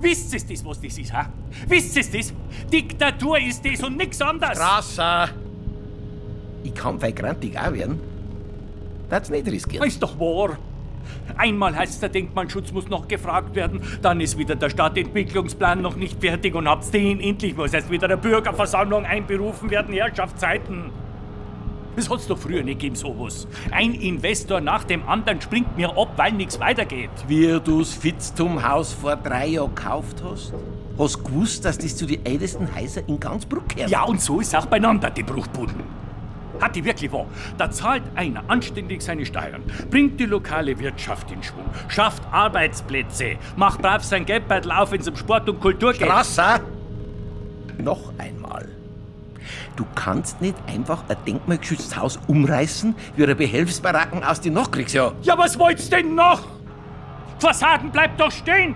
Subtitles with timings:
[0.00, 1.28] Wisst ihr das, was das ist, ha?
[1.68, 2.32] Wisst ihr das?
[2.72, 4.56] Diktatur ist das und nichts anderes.
[4.56, 5.28] Strasser!
[6.62, 8.00] Ich kann grantig auch werden.
[9.08, 9.86] Das nicht riskieren.
[9.86, 10.56] Ist doch wahr.
[11.36, 16.20] Einmal heißt der Denkmalschutz muss noch gefragt werden, dann ist wieder der Stadtentwicklungsplan noch nicht
[16.20, 20.90] fertig und ab den endlich muss erst wieder eine Bürgerversammlung einberufen werden, Herrschaftszeiten.
[21.96, 23.46] Das hat's doch früher nicht gegeben, sowas.
[23.70, 27.10] Ein Investor nach dem anderen springt mir ab, weil nichts weitergeht.
[27.26, 30.54] Wie du's Fitztum-Haus vor drei Jahren gekauft hast?
[30.98, 33.90] Hast gewusst, dass das zu den ältesten Häusern in ganz Bruck gehört?
[33.90, 35.82] Ja, und so ist auch beieinander, die Bruchbuden.
[36.60, 37.26] Hat die wirklich wahr?
[37.56, 43.80] Da zahlt einer anständig seine Steuern, bringt die lokale Wirtschaft in Schwung, schafft Arbeitsplätze, macht
[43.80, 46.02] brav sein Geldbeutel auf, wenn es um Sport und Kultur geht.
[46.02, 46.60] Strasser!
[47.78, 48.68] Noch einmal.
[49.76, 55.16] Du kannst nicht einfach ein denkmalgeschütztes Haus umreißen wie eine Behelfsbaracken aus den Nachkriegsjahren.
[55.22, 56.42] Ja, was wollt's denn noch?
[57.38, 58.74] Fassaden bleibt doch stehen!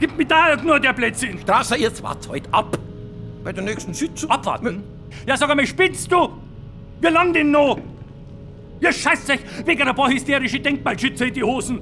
[0.00, 1.38] Gib mir da nur der Blödsinn!
[1.38, 2.78] Strasser, jetzt wart's halt ab.
[3.44, 4.30] Bei der nächsten Sitzung.
[4.30, 4.82] Abwarten?
[5.26, 6.30] Ja, sag einmal, spinnst du?
[7.00, 7.78] Wie lang denn noch?
[8.80, 11.80] Ihr scheißt euch wegen ein paar hysterische Denkmalschützer in die Hosen.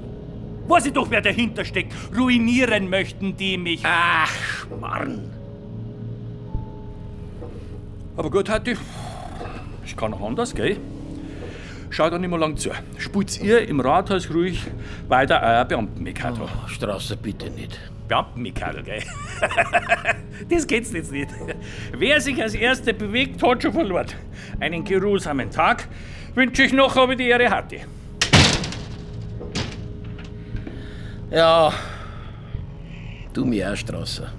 [0.67, 1.93] Weiß ich doch, wer dahinter steckt.
[2.15, 3.81] Ruinieren möchten die mich.
[3.83, 4.31] Ach,
[4.79, 5.36] Mann.
[8.17, 8.75] Aber gut, Hatti.
[9.85, 10.77] Ich kann auch anders, gell?
[11.91, 12.71] Schaut doch nicht mehr lang zu.
[12.97, 14.63] Spult ihr im Rathaus ruhig
[15.07, 16.45] weiter euer Beamtenmikado.
[16.45, 17.79] Oh, Strasser, bitte nicht.
[18.07, 19.03] Beamtenmikado, gell?
[20.49, 21.29] das geht's jetzt nicht.
[21.91, 24.07] Wer sich als Erster bewegt, hat schon verloren.
[24.59, 25.87] Einen geruhsamen Tag
[26.33, 27.81] wünsche ich noch, ob ich die Ehre hatte.
[31.29, 31.71] Ja,
[33.33, 34.31] du mir auch, Strasser.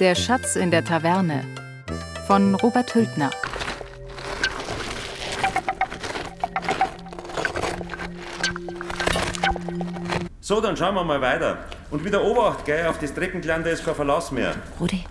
[0.00, 1.44] Der Schatz in der Taverne
[2.28, 3.30] von Robert Hültner.
[10.40, 11.58] So, dann schauen wir mal weiter.
[11.90, 12.86] Und wieder Obacht, gell?
[12.86, 13.12] Auf das
[13.64, 14.54] da ist kein Verlass mehr.
[14.78, 15.04] Rudi,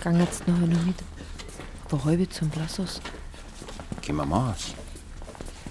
[0.00, 0.96] gang jetzt noch einer mit.
[1.88, 3.00] Wo halb zum Blassos?
[4.00, 4.54] Gehen wir mal.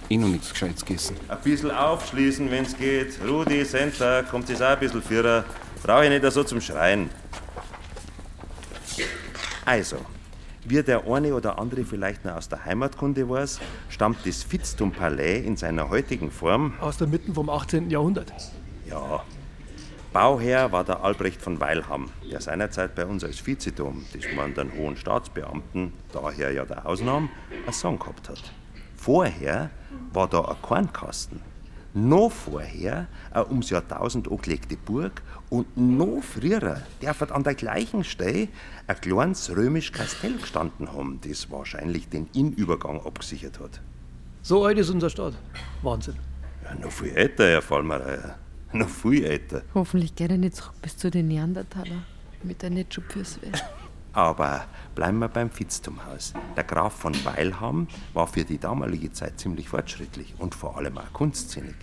[0.09, 1.16] Eh noch nichts Gescheites gegessen.
[1.30, 3.19] Ein bisschen aufschließen, wenn's geht.
[3.25, 5.46] Rudi, Senta, kommt das auch ein bisschen führer.
[5.81, 7.09] Brauche ich nicht so zum Schreien.
[9.66, 9.98] Also,
[10.66, 15.56] wie der eine oder andere vielleicht noch aus der Heimatkunde weiß, stammt das Fitztum-Palais in
[15.56, 17.90] seiner heutigen Form Aus der Mitte vom 18.
[17.90, 18.34] Jahrhundert.
[18.90, 19.24] Ja.
[20.14, 24.74] Bauherr war der Albrecht von Weilham, der seinerzeit bei uns als Vizedom, das man den
[24.74, 27.30] hohen Staatsbeamten, daher ja der Ausnahme,
[27.64, 28.52] einen Song gehabt hat.
[28.98, 29.70] Vorher
[30.12, 31.40] war da ein Kornkasten.
[31.94, 38.47] Noch vorher eine ums Jahrtausend angelegte Burg und noch früher darf an der gleichen Stelle
[38.88, 43.81] ein kleines römisch Kastell gestanden haben, das wahrscheinlich den Innenübergang abgesichert hat.
[44.41, 45.34] So alt ist unser Stadt.
[45.81, 46.16] Wahnsinn.
[46.63, 48.35] Ja, noch viel älter, Herr Vollmereier.
[48.73, 49.63] Noch viel älter.
[49.73, 52.03] Hoffentlich geht er nicht zurück bis zu den Neandertaler.
[52.41, 53.51] Mit der Netschupfürswehr.
[54.13, 56.33] Aber bleiben wir beim Fitztumhaus.
[56.56, 61.12] Der Graf von Weilham war für die damalige Zeit ziemlich fortschrittlich und vor allem auch
[61.12, 61.75] kunstsinnig.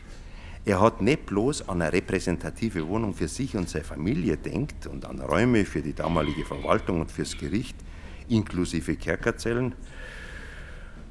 [0.69, 5.07] Er hat nicht bloß an eine repräsentative Wohnung für sich und seine Familie denkt und
[5.07, 7.75] an Räume für die damalige Verwaltung und fürs Gericht,
[8.29, 9.75] inklusive Kerkerzellen.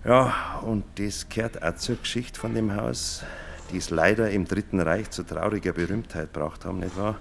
[0.06, 3.24] Ja, und das gehört auch zur Geschichte von dem Haus,
[3.72, 7.18] die es leider im Dritten Reich zu trauriger Berühmtheit gebracht haben, nicht wahr?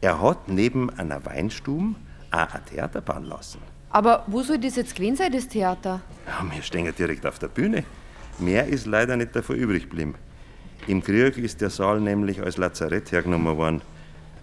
[0.00, 1.94] Er hat neben einer Weinstube
[2.32, 3.60] auch ein Theater bauen lassen.
[3.90, 6.00] Aber wo soll das jetzt gewesen sein, das Theater?
[6.26, 7.84] Ja, wir stehen ja direkt auf der Bühne.
[8.40, 10.16] Mehr ist leider nicht davon übrig geblieben.
[10.86, 13.80] Im Krieg ist der Saal nämlich als Lazarett hergenommen worden.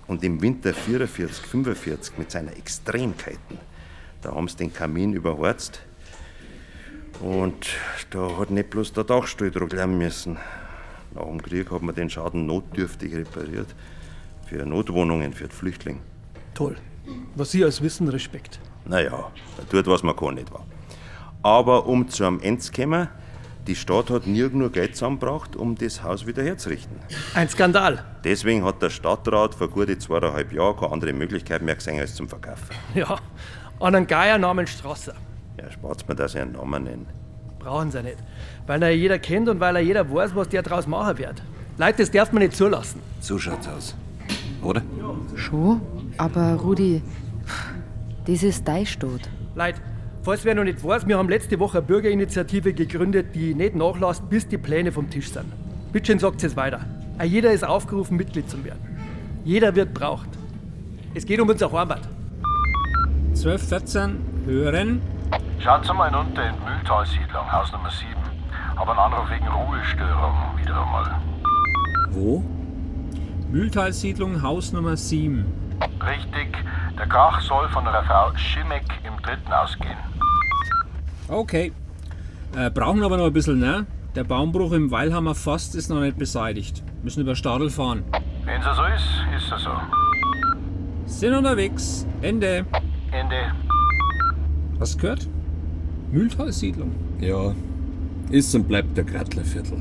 [0.08, 3.60] Und im Winter 44, 45 mit seinen Extremkeiten,
[4.22, 5.82] da haben sie den Kamin überhorzt.
[7.22, 7.68] Und
[8.10, 10.38] da hat nicht bloß der Dachstuhl lernen müssen.
[11.14, 13.68] Nach dem Krieg hat man den Schaden notdürftig repariert.
[14.48, 16.00] Für Notwohnungen für die Flüchtlinge.
[16.54, 16.76] Toll.
[17.36, 18.60] Was Sie als wissen, Respekt.
[18.86, 20.66] Naja, er tut, was man kann, nicht wahr?
[21.44, 23.08] Aber um zu einem Ende zu kommen,
[23.68, 26.98] die Stadt hat nirgends nur Geld zusammengebracht, um das Haus wieder herzurichten.
[27.36, 28.04] Ein Skandal.
[28.24, 32.28] Deswegen hat der Stadtrat vor gute zweieinhalb Jahren keine andere Möglichkeit mehr gesehen als zum
[32.28, 32.68] Verkaufen.
[32.96, 33.18] Ja,
[33.80, 35.14] an einen Geier namens Strasser.
[35.60, 37.06] Ja, spart mir, dass ich einen Namen nenne.
[37.60, 38.18] Brauchen Sie nicht.
[38.66, 41.44] Weil er jeder kennt und weil er jeder weiß, was der draus machen wird.
[41.78, 43.02] Leute, das darf man nicht zulassen.
[43.20, 43.96] So schaut's aus.
[44.64, 44.82] Oder?
[45.36, 45.82] Schon?
[46.18, 47.02] Aber Rudi,
[48.26, 49.30] das ist dein Stadt.
[49.56, 49.80] Leute,
[50.24, 54.30] falls wer noch nicht weiß, wir haben letzte Woche eine Bürgerinitiative gegründet, die nicht nachlässt,
[54.30, 55.52] bis die Pläne vom Tisch sind.
[55.92, 56.82] Bitte schön sagt es weiter.
[57.20, 58.80] Auch jeder ist aufgerufen, Mitglied zu werden.
[59.44, 60.30] Jeder wird braucht.
[61.14, 62.02] Es geht um unsere Heimat.
[63.30, 65.02] 1214 hören.
[65.60, 68.10] Schaut mal hinunter in Mühltalsiedlung, Haus Nummer 7.
[68.76, 71.22] Hab einen Anruf wegen Ruhestörung wieder einmal.
[72.12, 72.44] Wo?
[73.52, 75.46] Mühltalsiedlung, Haus Nummer 7.
[76.06, 76.58] Richtig.
[76.98, 80.11] Der Krach soll von einer Frau Schimek im dritten ausgehen.
[81.32, 81.72] Okay.
[82.58, 83.86] Äh, brauchen aber noch ein bisschen, ne?
[84.16, 86.84] Der Baumbruch im Weilhammer Forst ist noch nicht beseitigt.
[87.04, 88.04] Müssen über Stadel fahren.
[88.44, 89.72] Wenn es so ist, ist es so.
[91.06, 92.06] Sind unterwegs.
[92.22, 92.66] Ende.
[93.12, 93.54] Ende.
[94.78, 95.30] Hast du gehört?
[96.12, 96.92] Mühltalsiedlung.
[97.22, 97.56] Ja,
[98.30, 99.78] ist und bleibt der Grattlerviertel.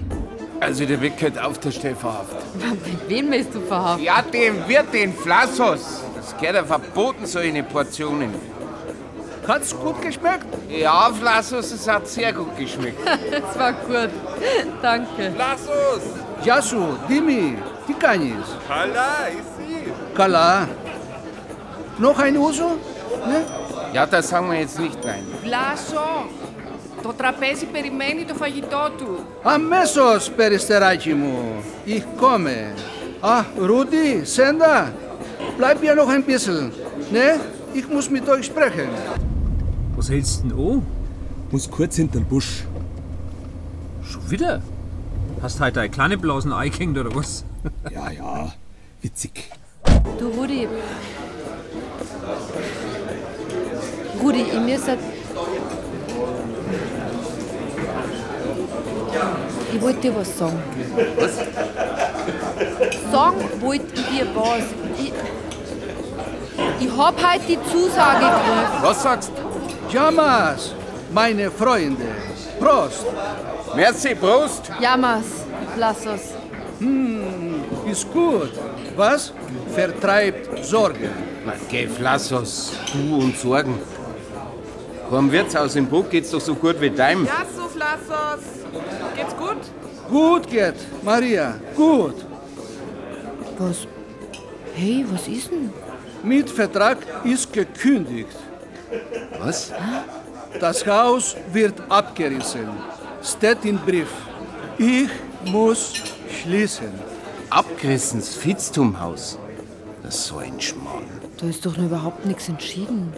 [0.61, 2.44] Also der wird gehört auf der Stelle verhaftet.
[3.08, 4.05] Wen willst du verhaften?
[4.05, 6.05] Ja, dem wird den Flassos.
[6.14, 8.31] Das gehört ja verboten, solche Portionen.
[9.49, 10.47] Hat's gut geschmeckt?
[10.69, 13.01] Ja, Flassus, es hat sehr gut geschmeckt.
[13.31, 14.11] es war gut.
[14.83, 15.33] Danke.
[15.35, 16.03] Flassus!
[16.45, 17.57] Jasu, Dimi,
[17.87, 18.17] τι Kala,
[18.69, 19.93] Καλά, εσύ.
[20.15, 20.69] Καλά.
[21.99, 22.79] Noch ein Uso?
[23.27, 23.45] Ne?
[23.93, 25.25] Ja, das sagen wir jetzt nicht, nein.
[25.43, 26.29] Βλάσο,
[27.03, 29.27] το τραπέζι περιμένει το φαγητό του.
[29.43, 31.63] Αμέσως, περιστεράκι μου.
[31.87, 32.75] Ich komme.
[33.23, 34.89] Ah, Rudi, Senda,
[35.59, 36.73] bleib hier noch ein bisschen.
[37.11, 37.39] Ne?
[37.75, 38.89] Ich muss mit euch sprechen.
[40.00, 40.87] Was hältst du denn an?
[41.50, 42.64] Muss kurz hinterm Busch.
[44.02, 44.62] Schon wieder?
[45.43, 47.44] Hast heute eine kleine Blasen eingehängt oder was?
[47.93, 48.50] Ja, ja,
[49.02, 49.50] witzig.
[50.19, 50.67] Du, Rudi.
[54.23, 54.97] Rudi, ich müsste.
[59.75, 60.62] Ich wollte dir was sagen.
[61.19, 61.37] Was?
[63.12, 64.62] Sagen wollte ich dir was.
[64.99, 65.12] Ich,
[66.87, 68.82] ich hab heute die Zusage gekriegt.
[68.82, 69.31] Was sagst
[69.93, 70.73] Jamas,
[71.13, 72.07] meine Freunde.
[72.61, 73.05] Prost.
[73.75, 74.71] Merci, Prost.
[74.81, 75.25] Jamas,
[75.77, 76.05] lass.
[76.79, 78.53] Hm, ist gut.
[78.97, 79.33] Was?
[79.75, 81.11] Vertreibt Sorgen.
[81.45, 81.99] Man, Gev.
[81.99, 83.79] Du und Sorgen.
[85.09, 87.25] Vom Wirtshaus in Bruck geht's doch so gut wie deinem.
[87.25, 88.45] Lassos, Flassos.
[89.17, 89.59] Geht's gut?
[90.09, 91.55] Gut geht, Maria.
[91.75, 92.15] Gut.
[93.59, 93.89] Was?
[94.75, 95.73] Hey, was ist denn?
[96.23, 98.37] Mietvertrag ist gekündigt.
[99.39, 99.73] Was?
[100.59, 102.69] Das Haus wird abgerissen.
[103.23, 104.09] Steht im Brief.
[104.79, 105.09] Ich
[105.45, 105.95] muss
[106.43, 106.89] schließen.
[107.51, 109.39] Abgerissen, das Fitztumhaus.
[110.03, 111.05] Das ist so ein Schmarrn.
[111.39, 113.13] Da ist doch noch überhaupt nichts entschieden.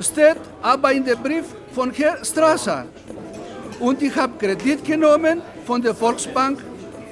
[0.00, 2.86] Steht aber in dem Brief von Herrn Strasser.
[3.80, 6.62] Und ich habe Kredit genommen von der Volksbank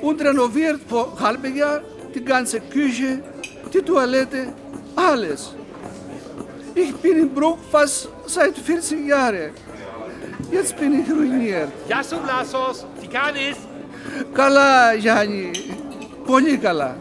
[0.02, 1.80] und renoviert vor halbem Jahr
[2.14, 3.20] die ganze Küche,
[3.72, 4.52] die Toilette,
[4.94, 5.54] alles.
[6.76, 9.50] Ich bin in Bruch fast seit 40 Jahren.
[10.52, 11.72] Jetzt bin ich ruiniert.
[11.88, 13.34] Ja, so Lasos, die kann.
[14.34, 15.52] Kala, Jani.
[16.26, 16.96] Pony Kala.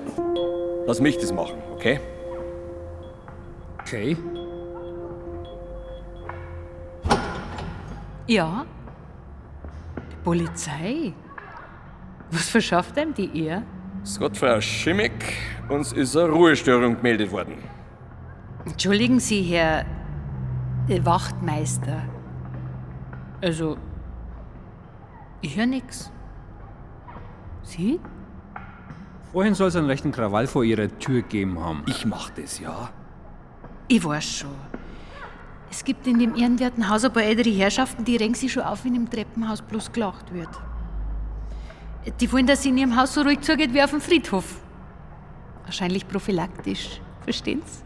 [0.87, 1.99] Lass mich das machen, okay?
[3.81, 4.15] Okay.
[8.27, 8.65] Ja.
[9.97, 11.13] Die Polizei.
[12.31, 13.63] Was verschafft einem die ihr?
[14.03, 14.29] Es Ehr?
[14.33, 15.11] Frau Schimmig,
[15.67, 17.74] uns ist eine Ruhestörung gemeldet worden.
[18.65, 19.85] Entschuldigen Sie, Herr
[21.03, 22.03] Wachtmeister.
[23.41, 23.77] Also,
[25.41, 26.11] ich höre nix.
[27.63, 27.99] Sie?
[29.31, 31.83] Vorhin soll es einen rechten Krawall vor ihrer Tür gegeben haben.
[31.87, 32.89] Ich mach das, ja.
[33.87, 34.55] Ich weiß schon.
[35.69, 38.85] Es gibt in dem ehrenwerten Haus ein paar ältere Herrschaften, die regen sich schon auf,
[38.85, 40.49] wenn im Treppenhaus bloß gelacht wird.
[42.19, 44.61] Die wollen, dass es in ihrem Haus so ruhig zugeht wie auf dem Friedhof.
[45.65, 47.01] Wahrscheinlich prophylaktisch.
[47.21, 47.84] Verstehen Sie?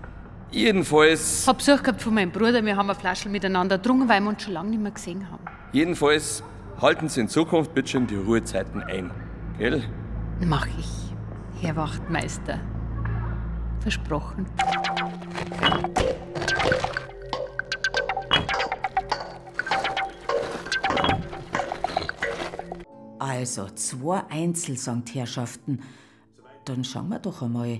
[0.51, 4.29] Jedenfalls, Hab Besuch gehabt von meinem Bruder, wir haben eine Flasche miteinander getrunken, weil wir
[4.29, 5.43] uns schon lange nicht mehr gesehen haben.
[5.73, 6.43] jedenfalls
[6.81, 9.11] halten Sie in Zukunft bitte schön die Ruhezeiten ein.
[9.59, 9.83] Gell?
[10.43, 11.13] Mach ich,
[11.61, 12.59] Herr Wachtmeister.
[13.81, 14.45] Versprochen.
[23.19, 25.81] Also, zwei Einzelsanktherrschaften.
[26.65, 27.79] Dann schauen wir doch einmal.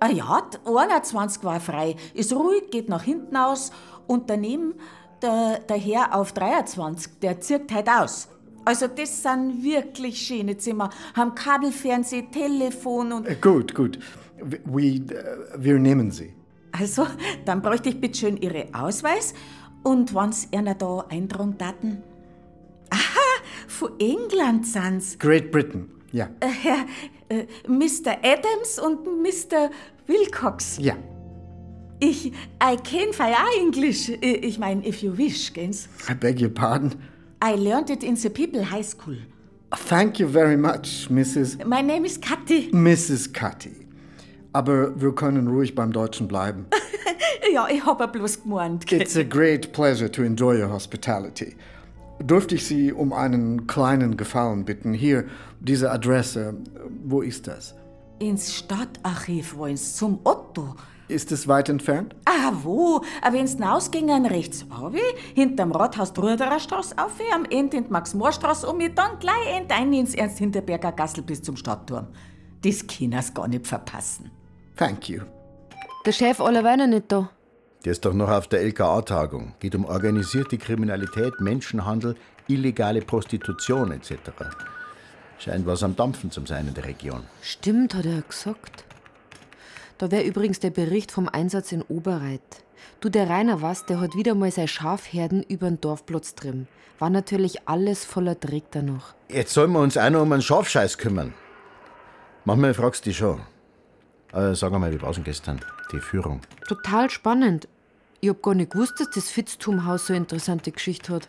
[0.00, 1.96] Ah ja, die 21 war frei.
[2.14, 3.70] Ist ruhig, geht nach hinten aus.
[4.06, 4.74] Und daneben
[5.22, 8.28] der, der Herr auf 23, der zirkt halt aus.
[8.64, 10.90] Also, das sind wirklich schöne Zimmer.
[11.14, 13.26] Haben Kabelfernseh, Telefon und.
[13.26, 13.98] Äh, Gut, gut.
[14.42, 15.02] Wir, äh,
[15.56, 16.34] wir nehmen sie.
[16.72, 17.06] Also,
[17.44, 19.34] dann bräuchte ich bitte schön Ihre Ausweis
[19.84, 22.02] und wann's einer da eintragen daten.
[22.90, 25.16] Aha, von England sind's.
[25.18, 26.28] Great Britain, ja.
[26.40, 26.86] Äh, Herr
[27.28, 28.16] äh, Mr.
[28.22, 29.70] Adams und Mr.
[30.06, 30.78] Wilcox.
[30.80, 30.94] Ja.
[31.98, 32.26] Ich,
[32.62, 34.08] I can fire English.
[34.10, 35.88] Äh, Ich meine, if you wish, gens.
[36.10, 36.94] I beg your pardon.
[37.42, 39.16] I learned it in the People High School.
[39.88, 41.58] Thank you very much, Mrs.
[41.66, 42.70] My name is Kathi.
[42.72, 43.32] Mrs.
[43.32, 43.86] Cutty.
[44.52, 46.66] Aber wir können ruhig beim Deutschen bleiben.
[47.52, 48.90] Ja, ich hab ja bloß gemeint.
[48.90, 51.54] It's a great pleasure to enjoy your hospitality.
[52.20, 54.92] Dürfte ich Sie um einen kleinen Gefallen bitten?
[54.94, 55.26] Hier,
[55.60, 56.56] diese Adresse.
[57.04, 57.74] Wo ist das?
[58.18, 60.74] Ins Stadtarchiv wollen's zum Otto.
[61.08, 62.16] Ist es weit entfernt?
[62.24, 63.02] Ah, wo?
[63.22, 64.98] Aber wenn's hinausgingen, rechts runter,
[65.34, 70.92] hinterm Rathaus Bruderer Straße auf, am Ende in Max-Mohr-Straße um, dann gleich endein ins Ernst-Hinterberger
[70.92, 72.08] Gassel bis zum Stadtturm.
[72.62, 74.30] Das kann's gar nicht verpassen.
[74.74, 75.20] Thank you.
[76.04, 77.30] Der Chef allerweil nicht da.
[77.86, 79.54] Der ist doch noch auf der LKA-Tagung.
[79.60, 82.16] Geht um organisierte Kriminalität, Menschenhandel,
[82.48, 84.10] illegale Prostitution etc.
[85.38, 87.22] Scheint was am Dampfen zu sein in der Region.
[87.42, 88.84] Stimmt, hat er gesagt.
[89.98, 92.40] Da wäre übrigens der Bericht vom Einsatz in Oberreit.
[92.98, 96.66] Du, der Rainer was, der hat wieder mal seine Schafherden über den Dorfplatz drin.
[96.98, 99.14] War natürlich alles voller Dreck da noch.
[99.28, 101.34] Jetzt sollen wir uns auch noch um einen Schafscheiß kümmern.
[102.44, 103.42] Manchmal fragst du dich schon.
[104.32, 105.60] Äh, sag mal, wie war's denn gestern?
[105.92, 106.40] Die Führung.
[106.66, 107.68] Total spannend.
[108.26, 111.28] Ich hab gar nicht gewusst, dass das Fitztumhaus so eine interessante Geschichte hat.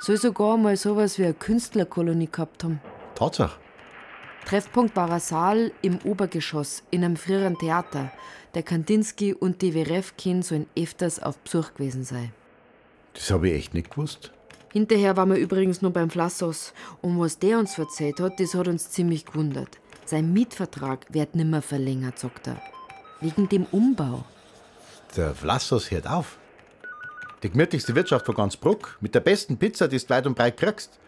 [0.00, 2.78] Soll sogar mal sowas wie eine Künstlerkolonie gehabt haben.
[3.14, 3.58] Tatsache.
[4.44, 8.12] Treffpunkt war ein Saal im Obergeschoss in einem früheren Theater.
[8.52, 12.34] Der Kandinsky und die Werewkin sollen öfters auf Besuch gewesen sein.
[13.14, 14.30] Das habe ich echt nicht gewusst.
[14.74, 16.74] Hinterher waren wir übrigens nur beim Flassos.
[17.00, 19.80] Und was der uns erzählt hat, das hat uns ziemlich gewundert.
[20.04, 22.60] Sein Mietvertrag wird nimmer verlängert, sagt er.
[23.22, 24.26] Wegen dem Umbau.
[25.16, 26.38] Der Vlassos hört auf.
[27.42, 30.56] Die gemütlichste Wirtschaft von ganz Bruck, mit der besten Pizza, die du weit und breit
[30.56, 30.98] kriegst.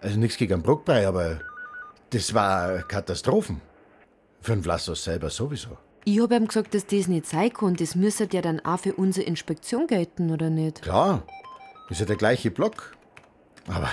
[0.00, 1.40] Also nichts gegen Bruckbrei, aber
[2.10, 3.60] das war Katastrophen.
[4.40, 5.76] Für den Vlassos selber sowieso.
[6.04, 7.74] Ich hab ihm gesagt, dass das nicht sein kann.
[7.74, 10.82] Das müsste ja dann auch für unsere Inspektion gelten, oder nicht?
[10.82, 11.22] Klar,
[11.90, 12.96] ist ja der gleiche Block.
[13.68, 13.90] Aber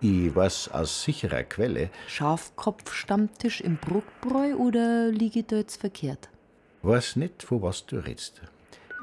[0.00, 6.28] ich weiß aus sicherer Quelle, Schafkopfstammtisch im Bruckbräu oder liege ich da jetzt verkehrt?
[6.82, 8.40] weiß nicht, von was du redest.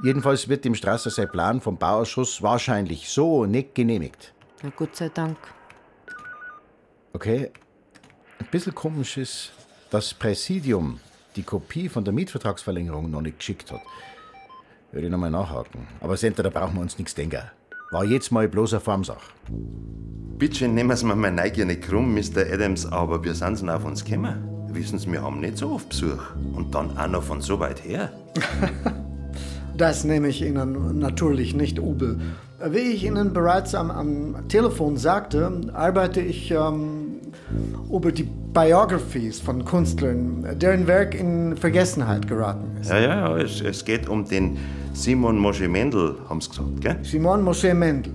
[0.01, 4.33] Jedenfalls wird dem Strasser sein Plan vom Bauausschuss wahrscheinlich so nicht genehmigt.
[4.63, 5.37] Na Gott sei Dank.
[7.13, 7.51] Okay,
[8.39, 9.51] ein bisschen komisch ist,
[9.91, 10.99] dass das Präsidium
[11.35, 13.81] die Kopie von der Mietvertragsverlängerung noch nicht geschickt hat.
[14.91, 15.87] Würde ich nochmal nachhaken.
[16.01, 17.41] Aber Senta, da brauchen wir uns nichts denken.
[17.91, 19.31] War jetzt mal bloß eine Formsache.
[20.37, 22.51] Bitte nehmen Sie mir meine Neugier nicht krumm, Mr.
[22.51, 24.67] Adams, aber wir sind auf uns gekommen.
[24.69, 26.21] Wissen Sie, wir haben nicht so oft Besuch.
[26.53, 28.11] Und dann auch noch von so weit her.
[29.77, 32.19] Das nehme ich Ihnen natürlich nicht übel.
[32.69, 37.19] Wie ich Ihnen bereits am, am Telefon sagte, arbeite ich ähm,
[37.91, 42.89] über die Biographies von Künstlern, deren Werk in Vergessenheit geraten ist.
[42.89, 44.57] Ja, ja, es, es geht um den
[44.93, 46.97] Simon Mosche Mendel, haben Sie gesagt, gell?
[47.01, 48.13] Simon Mosche Mendel.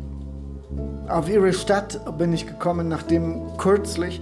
[1.08, 4.20] Auf ihre Stadt bin ich gekommen, nachdem kürzlich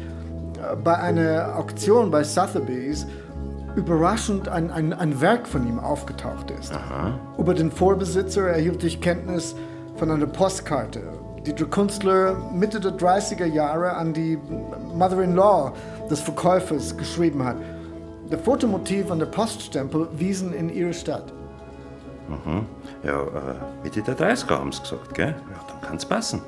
[0.57, 3.07] äh, bei einer Auktion bei Sotheby's
[3.77, 6.73] überraschend ein, ein, ein Werk von ihm aufgetaucht ist.
[7.39, 9.55] Über den Vorbesitzer erhielt ich Kenntnis
[9.97, 11.03] von einer Postkarte,
[11.45, 14.39] die der Künstler Mitte der 30er Jahre an die
[14.95, 15.73] Mother-in-Law
[16.11, 17.57] des Verkäufers geschrieben hat.
[18.31, 21.33] Der Fotomotiv und der Poststempel wiesen in ihre Stadt.
[22.29, 22.67] Mhm.
[23.05, 25.29] Ja, äh, Mitte der 30er haben Sie gesagt, gell?
[25.29, 26.43] Ja, dann kann's passen.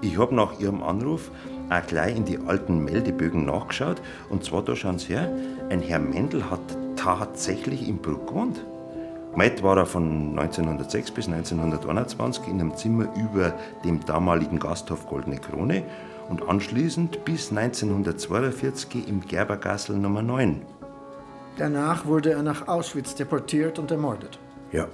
[0.00, 1.30] Ich habe nach Ihrem Anruf
[1.70, 4.00] auch gleich in die alten Meldebögen nachgeschaut.
[4.28, 5.30] Und zwar, da schauen Sie her,
[5.70, 6.60] ein Herr Mendel hat
[6.96, 8.64] tatsächlich in Bruck gewohnt.
[9.32, 13.52] Gemeldet war er von 1906 bis 1921 in einem Zimmer über
[13.84, 15.82] dem damaligen Gasthof Goldene Krone
[16.30, 20.62] und anschließend bis 1942 im Gerbergassel Nummer 9.
[21.58, 24.38] Danach wurde er nach Auschwitz deportiert und ermordet.
[24.72, 24.86] Ja.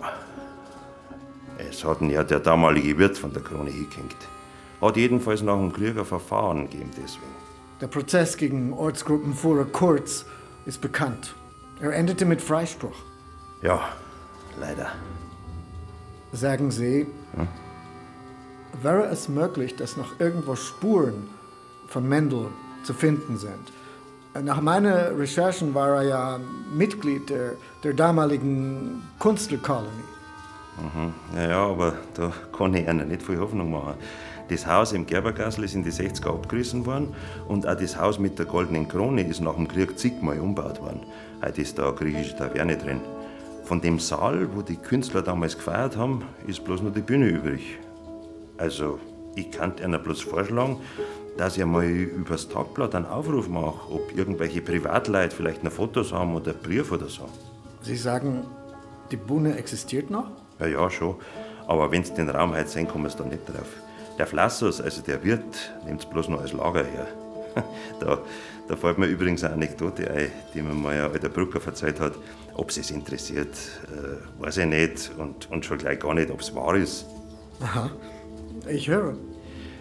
[1.58, 4.16] Es hat ihn ja der damalige Wirt von der Krone hingehängt.
[4.82, 7.32] Hat jedenfalls nach dem Krieg ein Verfahren gegeben deswegen.
[7.80, 10.26] Der Prozess gegen Ortsgruppenführer Kurz
[10.66, 11.34] ist bekannt.
[11.80, 12.96] Er endete mit Freispruch.
[13.62, 13.80] Ja,
[14.60, 14.88] leider.
[16.32, 17.06] Sagen Sie,
[18.82, 21.28] wäre es möglich, dass noch irgendwo Spuren
[21.88, 22.48] von Mendel
[22.82, 23.72] zu finden sind?
[24.42, 26.40] Nach meinen Recherchen war er ja
[26.74, 27.52] Mitglied der,
[27.84, 29.88] der damaligen Künstlerkolonie.
[30.78, 31.12] Mhm.
[31.36, 33.94] Ja, ja, aber da kann ich Ihnen nicht viel Hoffnung machen.
[34.52, 37.14] Das Haus im Gerbergassel ist in die 60er abgerissen worden
[37.48, 41.00] und auch das Haus mit der goldenen Krone ist nach dem Krieg zigmal umgebaut worden.
[41.42, 43.00] Heute ist da eine griechische Taverne drin.
[43.64, 47.78] Von dem Saal, wo die Künstler damals gefeiert haben, ist bloß noch die Bühne übrig.
[48.58, 48.98] Also,
[49.36, 50.76] ich kann Ihnen bloß vorschlagen,
[51.38, 56.34] dass ich mal übers Tagblatt einen Aufruf mache, ob irgendwelche Privatleute vielleicht noch Fotos haben
[56.34, 57.26] oder Brief oder so.
[57.80, 58.44] Sie sagen,
[59.10, 60.26] die Bühne existiert noch?
[60.60, 61.14] Ja, ja, schon.
[61.66, 63.68] Aber wenn Sie den Raum heute sehen, kommen Sie da nicht drauf.
[64.18, 67.06] Der Flassos, also der Wirt, nimmt es bloß noch als Lager her.
[68.00, 68.18] Da,
[68.66, 72.14] da fällt mir übrigens eine Anekdote ein, die mir mal ein alter Brucker erzählt hat.
[72.54, 73.54] Ob es interessiert,
[73.92, 75.10] äh, weiß ich nicht.
[75.18, 77.06] Und, und schon gleich gar nicht, ob es wahr ist.
[77.60, 77.90] Aha,
[78.68, 79.14] ich höre.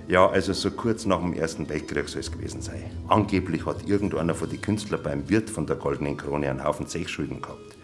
[0.07, 2.91] Ja, also so kurz nach dem Ersten Weltkrieg soll es gewesen sein.
[3.07, 7.41] Angeblich hat irgendeiner von den Künstlern beim Wirt von der Goldenen Krone einen Haufen Zechschulden
[7.41, 7.77] gehabt.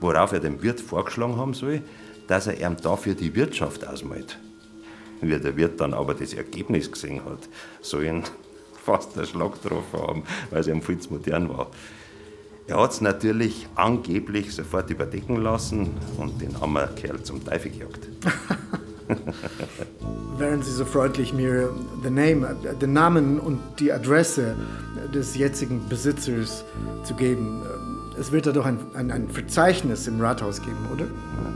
[0.00, 1.82] Worauf er dem Wirt vorgeschlagen haben soll,
[2.26, 4.38] dass er ihm dafür die Wirtschaft ausmalt.
[5.20, 7.48] Wie der Wirt dann aber das Ergebnis gesehen hat,
[7.80, 8.22] soll ihn
[8.84, 11.68] fast der Schlag getroffen haben, weil es ihm viel zu modern war.
[12.66, 18.08] Er hat es natürlich angeblich sofort überdecken lassen und den armen Kerl zum Teufel gejagt.
[20.38, 21.74] Wären Sie so freundlich, mir
[22.04, 24.54] den Namen und die Adresse
[25.12, 26.64] des jetzigen Besitzers
[27.02, 27.62] zu geben.
[28.18, 31.06] Es wird da doch ein, ein, ein Verzeichnis im Rathaus geben, oder?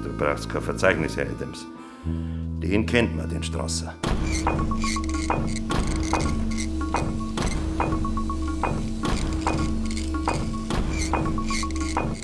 [0.02, 1.64] Du brauchst kein Verzeichnis, Herr Adams.
[2.06, 3.94] Den kennt man, den Strasser.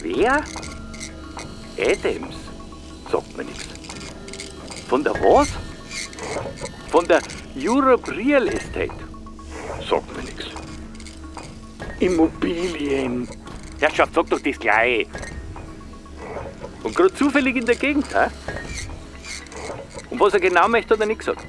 [0.03, 0.45] Wer?
[1.79, 2.37] Adams?
[3.11, 3.69] Sagt mir nichts.
[4.89, 5.49] Von der was?
[6.91, 7.23] Von der
[7.57, 8.93] Europe Real Estate?
[9.89, 10.47] Sagt mir nichts.
[12.01, 13.29] Immobilien.
[13.79, 15.07] Herrschaft, sag doch das gleich.
[16.83, 18.29] Und gerade zufällig in der Gegend, hä?
[20.21, 21.47] Was er genau möchte, hat er nicht gesagt.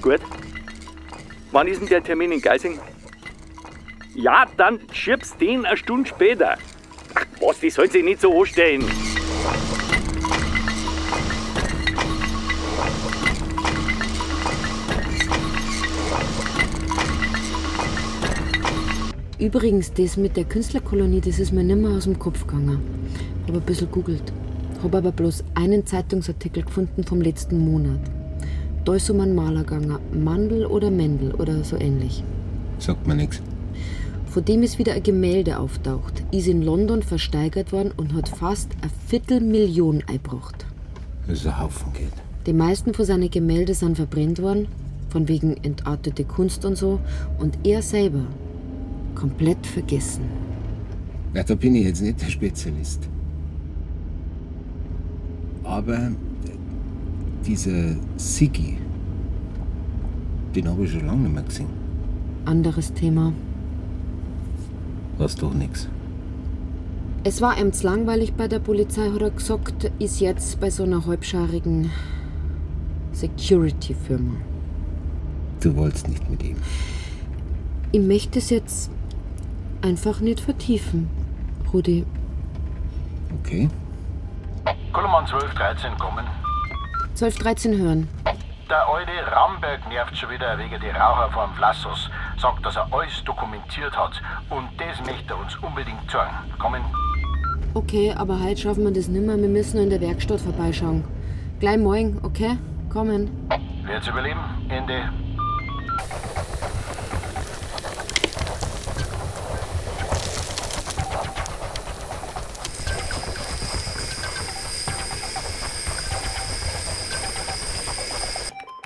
[0.00, 0.20] Gut.
[1.50, 2.78] Wann ist denn der Termin in Geising?
[4.14, 6.56] Ja, dann schiebst den eine Stunde später.
[7.16, 8.84] Ach was, die sollen sich nicht so anstellen.
[19.40, 22.80] Übrigens, das mit der Künstlerkolonie, das ist mir nimmer aus dem Kopf gegangen.
[23.48, 24.32] Hab ein bisschen googelt.
[24.82, 28.00] Hab aber bloß einen Zeitungsartikel gefunden vom letzten Monat.
[28.84, 29.98] Da ist um einen Maler gegangen.
[30.12, 32.24] Mandel oder Mendel oder so ähnlich.
[32.78, 33.40] Sagt mir nichts.
[34.26, 36.24] Von dem ist wieder ein Gemälde auftaucht.
[36.32, 40.66] Ist in London versteigert worden und hat fast eine Viertelmillion eingebracht.
[41.28, 42.12] Das ist ein Haufen Geld.
[42.46, 44.66] Die meisten von seinen Gemälde sind verbrennt worden,
[45.10, 46.98] von wegen entartete Kunst und so.
[47.38, 48.24] Und er selber
[49.14, 50.24] komplett vergessen.
[51.34, 53.11] Na, da bin ich jetzt nicht der Spezialist.
[55.72, 56.10] Aber
[57.46, 58.76] dieser Siggi,
[60.54, 61.70] den habe ich schon lange nicht mehr gesehen.
[62.44, 63.32] Anderes Thema.
[65.16, 65.88] Was doch nix.
[67.24, 70.82] Es war ihm zu langweilig bei der Polizei, hat er gesagt, ist jetzt bei so
[70.82, 71.90] einer halbscharigen
[73.12, 74.34] Security-Firma.
[75.60, 76.56] Du wolltest nicht mit ihm.
[77.92, 78.90] Ich möchte es jetzt
[79.80, 81.08] einfach nicht vertiefen,
[81.72, 82.04] Rudi.
[83.40, 83.70] Okay.
[84.92, 86.26] Kollemann 1213 kommen.
[87.14, 88.08] 12, 13 hören.
[88.68, 92.10] Der alte Ramberg nervt schon wieder wegen die Raucher vom Vlassos.
[92.38, 94.20] Sagt, dass er alles dokumentiert hat.
[94.50, 96.34] Und das möchte er uns unbedingt zeigen.
[96.58, 96.82] Kommen.
[97.74, 99.36] Okay, aber heute schaffen wir das nimmer.
[99.38, 101.04] Wir müssen in der Werkstatt vorbeischauen.
[101.58, 102.58] Gleich morgen, okay?
[102.90, 103.30] Kommen.
[103.84, 104.40] Wird's überleben?
[104.68, 105.08] Ende.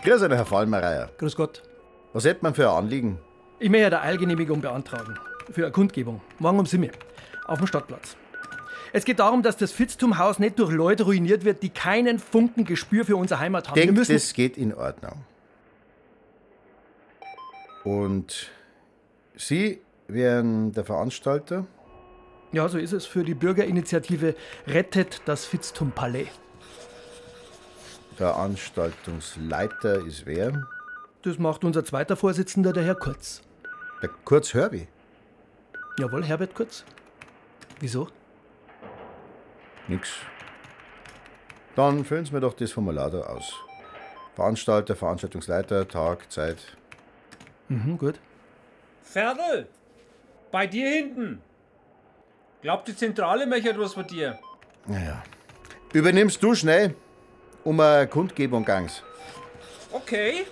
[0.06, 1.10] Grüß euch, Herr Fallmereier.
[1.18, 1.64] Grüß Gott.
[2.12, 3.18] Was hätte man für ein Anliegen?
[3.58, 5.18] Ich möchte eine Eilgenehmigung beantragen.
[5.50, 6.20] Für eine Kundgebung.
[6.38, 6.90] Morgen um 7 Uhr.
[7.48, 8.16] Auf dem Stadtplatz.
[8.92, 13.04] Es geht darum, dass das Fitztum-Haus nicht durch Leute ruiniert wird, die keinen Funken Gespür
[13.04, 13.74] für unsere Heimat haben.
[13.74, 15.24] Wir Denkt, müssen das geht in Ordnung.
[17.82, 18.52] Und
[19.34, 21.66] Sie wären der Veranstalter?
[22.52, 24.36] Ja, so ist es für die Bürgerinitiative
[24.68, 26.28] Rettet das Fitztum-Palais.
[28.16, 30.62] Veranstaltungsleiter ist wer?
[31.22, 33.42] Das macht unser zweiter Vorsitzender, der Herr Kurz.
[34.02, 34.88] Der Kurz Hörbi.
[35.98, 36.84] Jawohl, Herbert Kurz.
[37.80, 38.08] Wieso?
[39.88, 40.10] Nix.
[41.74, 43.52] Dann füllen Sie mir doch das Formular da aus.
[44.34, 46.76] Veranstalter, Veranstaltungsleiter, Tag, Zeit.
[47.68, 48.18] Mhm, gut.
[49.02, 49.68] Ferdl,
[50.50, 51.42] bei dir hinten.
[52.62, 54.38] Glaubt die Zentrale möchte etwas von dir.
[54.86, 55.22] Naja.
[55.92, 56.94] Übernimmst du schnell,
[57.66, 59.02] um eine Kundgebung gangs.
[59.90, 60.46] Okay.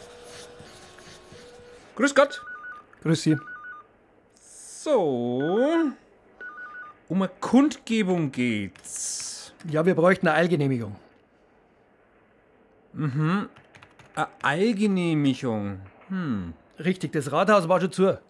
[1.94, 2.42] Grüß Gott.
[3.02, 3.36] Grüß Sie.
[4.40, 5.40] So.
[7.08, 9.52] Um eine Kundgebung geht's.
[9.68, 10.96] Ja, wir bräuchten eine Eilgenehmigung.
[12.92, 13.48] Mhm.
[14.16, 15.80] Eine Eilgenehmigung.
[16.08, 16.52] Hm.
[16.80, 18.20] Richtig, das Rathaus war schon zu.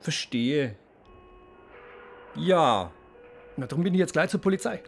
[0.00, 0.76] Verstehe.
[2.34, 2.90] Ja.
[3.56, 4.82] Na, darum bin ich jetzt gleich zur Polizei.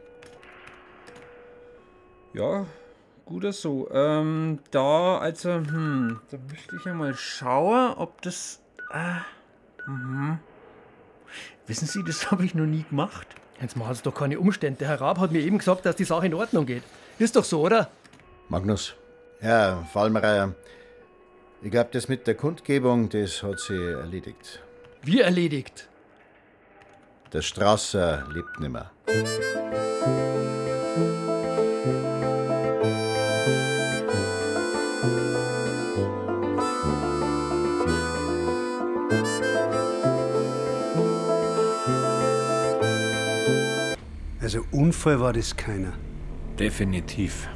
[2.35, 2.67] Ja,
[3.27, 3.91] guter so.
[3.93, 8.61] Ähm, da, also, hm, da möchte ich ja mal schauen, ob das.
[8.91, 9.21] Ah,
[9.87, 10.39] mhm.
[11.67, 13.27] Wissen Sie, das habe ich noch nie gemacht.
[13.61, 14.79] Jetzt machen Sie doch keine Umstände.
[14.81, 16.83] Der Herr Raab hat mir eben gesagt, dass die Sache in Ordnung geht.
[17.19, 17.91] Ist doch so, oder?
[18.49, 18.95] Magnus,
[19.41, 20.55] Ja, Fallmereier.
[21.63, 24.61] Ich glaube, das mit der Kundgebung, das hat sie erledigt.
[25.03, 25.89] Wie erledigt?
[27.33, 28.91] Der Strasser lebt nimmer.
[44.53, 45.95] Also Unfall war das keiner.
[46.59, 47.49] Definitiv.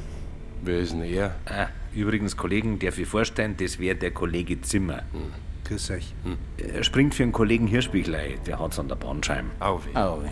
[0.63, 1.35] Wer ist denn er?
[1.45, 5.03] Ah, übrigens, Kollegen, darf ich vorstellen, das wäre der Kollege Zimmer.
[5.65, 6.15] Grüß euch.
[6.57, 9.45] Er springt für den Kollegen Hirschbichlei, der hat's an der Bandscheibe.
[9.59, 9.95] Auwe.
[9.95, 10.31] Auwe.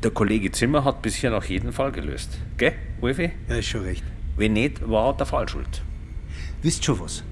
[0.00, 2.38] Der Kollege Zimmer hat bisher noch jeden Fall gelöst.
[2.56, 3.32] Gell, Wolfi?
[3.48, 4.04] Ja, ist schon recht.
[4.36, 5.82] Wenn nicht, war der Fall schuld.
[6.62, 7.24] Wisst schon was?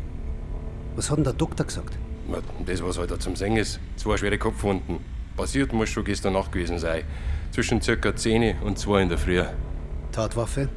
[0.97, 1.97] Was hat denn der Doktor gesagt?
[2.29, 3.79] Na, Das, was heute zum Singen ist.
[3.95, 4.99] Zwei schwere Kopfwunden.
[5.37, 7.05] Passiert muss schon gestern Nacht gewesen sein.
[7.55, 9.41] Zwischen circa 10 und 2 in der Früh.
[10.11, 10.69] Tatwaffe?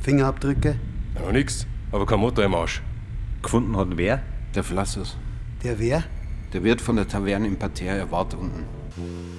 [0.00, 0.74] Fingerabdrücke?
[1.14, 2.82] Ja, noch nix, aber kein Motor im Arsch.
[3.40, 4.20] Gefunden hat wer?
[4.56, 5.16] Der Flassus.
[5.62, 6.02] Der wer?
[6.52, 8.64] Der Wirt von der Taverne im Parterre, er wart unten.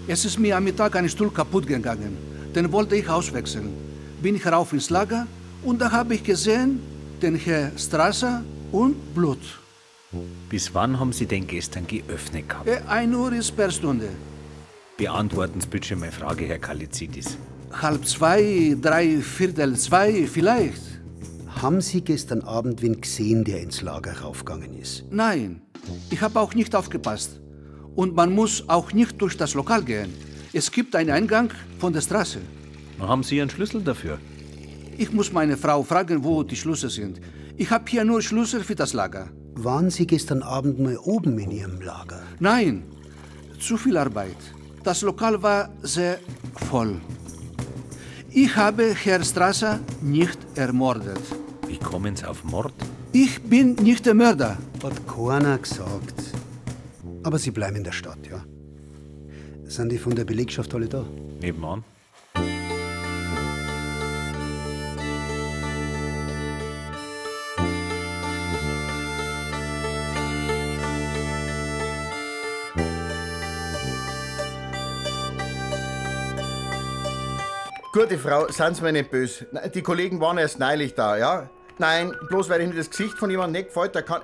[0.08, 2.16] Es ist mir am Mittag ein Stuhl kaputt gegangen.
[2.56, 3.74] Den wollte ich auswechseln.
[4.22, 5.28] Bin ich rauf ins Lager
[5.62, 6.80] und da habe ich gesehen,
[7.22, 9.42] den Herr Strasser und Blut.
[10.50, 12.66] Bis wann haben Sie denn gestern geöffnet gehabt?
[12.70, 14.08] Äh, Ein Uhr ist per Stunde.
[14.98, 17.38] Beantworten Sie bitte meine Frage, Herr Kalizidis.
[17.82, 20.82] Halb zwei, drei Viertel zwei vielleicht.
[21.62, 25.04] Haben Sie gestern Abend wen gesehen, der ins Lager raufgegangen ist?
[25.12, 25.62] Nein,
[26.10, 27.42] ich habe auch nicht aufgepasst.
[27.94, 30.14] Und man muss auch nicht durch das Lokal gehen.
[30.54, 32.40] Es gibt einen Eingang von der Straße.
[33.00, 34.18] Haben Sie einen Schlüssel dafür?
[34.98, 37.20] Ich muss meine Frau fragen, wo die Schlüssel sind.
[37.58, 39.30] Ich habe hier nur Schlüssel für das Lager.
[39.56, 42.24] Waren Sie gestern Abend mal oben in Ihrem Lager?
[42.40, 42.84] Nein,
[43.60, 44.55] zu viel Arbeit.
[44.86, 46.20] Das Lokal war sehr
[46.70, 47.02] voll.
[48.30, 51.20] Ich habe Herr Strasser nicht ermordet.
[51.68, 52.72] Wie kommen Sie auf Mord?
[53.12, 54.60] Ich bin nicht der Mörder.
[54.84, 56.20] Hat keiner gesagt.
[57.24, 58.44] Aber Sie bleiben in der Stadt, ja?
[59.64, 61.04] Sind die von der Belegschaft alle da?
[61.42, 61.84] Nebenan.
[77.96, 79.48] Gute Frau, seien Sie mir nicht böse.
[79.74, 81.50] Die Kollegen waren erst neulich da, ja?
[81.78, 84.22] Nein, bloß weil Ihnen das Gesicht von jemandem nicht gefällt, der kann.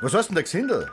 [0.00, 0.88] Was heißt denn der Gesindel?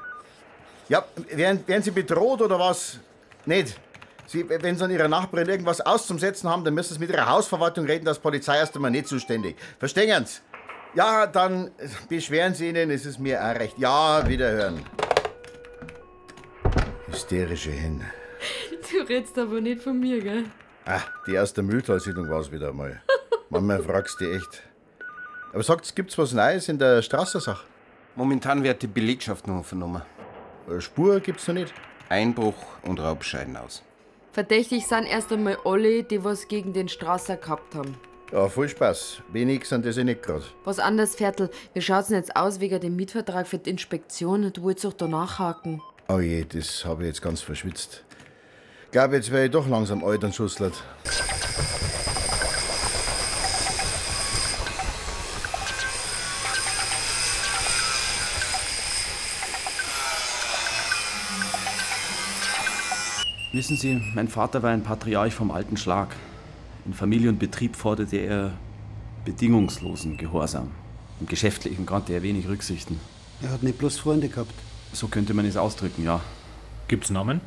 [0.87, 2.97] Ja, werden, werden Sie bedroht oder was?
[3.45, 3.79] Nicht.
[4.25, 7.85] Sie, wenn Sie an Ihrer Nachbarin irgendwas auszusetzen haben, dann müssen Sie mit Ihrer Hausverwaltung
[7.85, 9.55] reden, das Polizei erst einmal nicht zuständig.
[9.77, 10.39] Verstehen Sie?
[10.95, 11.69] Ja, dann
[12.09, 13.77] beschweren Sie Ihnen, es ist mir auch recht.
[13.77, 14.83] Ja, wiederhören.
[17.05, 18.03] Hysterische Hin.
[18.91, 20.45] Du redst aber nicht von mir, gell?
[20.91, 22.99] Ah, die aus der Mühltalsiedlung war es wieder einmal.
[23.51, 24.63] Manchmal fragst du echt.
[25.53, 27.63] Aber sagt, gibt's was Neues in der Straßensache?
[28.15, 30.01] Momentan wird die Belegschaft noch vernommen.
[30.79, 31.75] Spur gibt's noch nicht?
[32.09, 33.83] Einbruch und Raubscheiden aus.
[34.31, 37.95] Verdächtig sind erst einmal alle, die was gegen den Strasser gehabt haben.
[38.31, 39.21] Ja, voll Spaß.
[39.31, 40.45] Wenig sind das ja nicht gerade.
[40.63, 41.51] Was anderes, Viertel.
[41.75, 44.51] Wie schaut's denn jetzt aus wegen dem Mietvertrag für die Inspektion?
[44.51, 45.83] Du wolltest doch da nachhaken.
[46.07, 48.03] Oh je, das habe ich jetzt ganz verschwitzt.
[48.91, 50.73] Glaub, jetzt wäre ich doch langsam alt und schusslert.
[63.51, 66.15] Wissen Sie, mein Vater war ein Patriarch vom alten Schlag.
[66.85, 68.53] In Familie und Betrieb forderte er
[69.23, 70.71] bedingungslosen Gehorsam.
[71.19, 72.99] Im Geschäftlichen konnte er wenig Rücksichten.
[73.43, 74.53] Er hat nicht bloß Freunde gehabt.
[74.93, 76.21] So könnte man es ausdrücken, ja.
[76.87, 77.41] Gibt's Namen?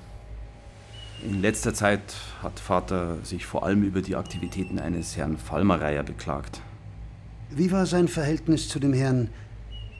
[1.24, 2.00] In letzter Zeit
[2.42, 6.60] hat Vater sich vor allem über die Aktivitäten eines Herrn Fallmereier beklagt.
[7.50, 9.28] Wie war sein Verhältnis zu dem Herrn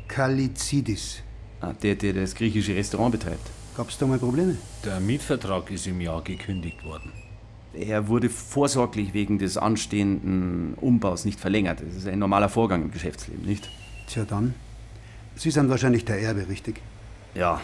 [0.09, 1.23] Kalizidis?
[1.61, 3.51] Ah, Der, der das griechische Restaurant betreibt.
[3.77, 4.57] Gab's da mal Probleme?
[4.85, 7.13] Der Mietvertrag ist im Jahr gekündigt worden.
[7.73, 11.81] Er wurde vorsorglich wegen des anstehenden Umbaus nicht verlängert.
[11.87, 13.71] Das ist ein normaler Vorgang im Geschäftsleben, nicht?
[14.09, 14.55] Tja, dann.
[15.37, 16.83] Sie sind wahrscheinlich der Erbe, richtig?
[17.35, 17.61] Ja.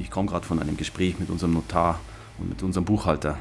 [0.00, 2.00] Ich komme gerade von einem Gespräch mit unserem Notar
[2.38, 3.38] und mit unserem Buchhalter.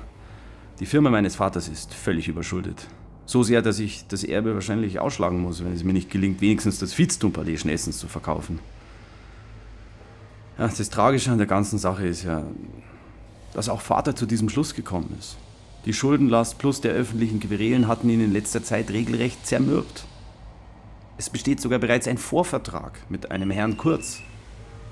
[0.79, 2.87] Die Firma meines Vaters ist völlig überschuldet.
[3.25, 6.79] So sehr, dass ich das Erbe wahrscheinlich ausschlagen muss, wenn es mir nicht gelingt, wenigstens
[6.79, 8.59] das schnellstens zu verkaufen.
[10.57, 12.43] Ja, das Tragische an der ganzen Sache ist ja,
[13.53, 15.37] dass auch Vater zu diesem Schluss gekommen ist.
[15.85, 20.05] Die Schuldenlast plus der öffentlichen Querelen hatten ihn in letzter Zeit regelrecht zermürbt.
[21.17, 24.19] Es besteht sogar bereits ein Vorvertrag mit einem Herrn Kurz.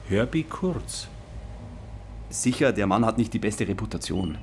[0.07, 1.07] Herbie Kurz?
[2.31, 4.37] Sicher, der Mann hat nicht die beste Reputation.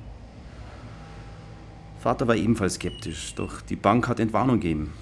[1.99, 4.93] Vater war ebenfalls skeptisch, doch die Bank hat Entwarnung gegeben.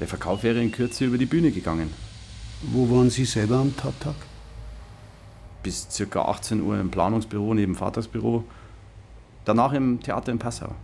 [0.00, 1.90] Der Verkauf wäre in Kürze über die Bühne gegangen.
[2.62, 4.16] Wo waren Sie selber am Tattag?
[5.62, 6.22] Bis ca.
[6.22, 8.44] 18 Uhr im Planungsbüro neben Vaters Büro,
[9.44, 10.74] danach im Theater in Passau.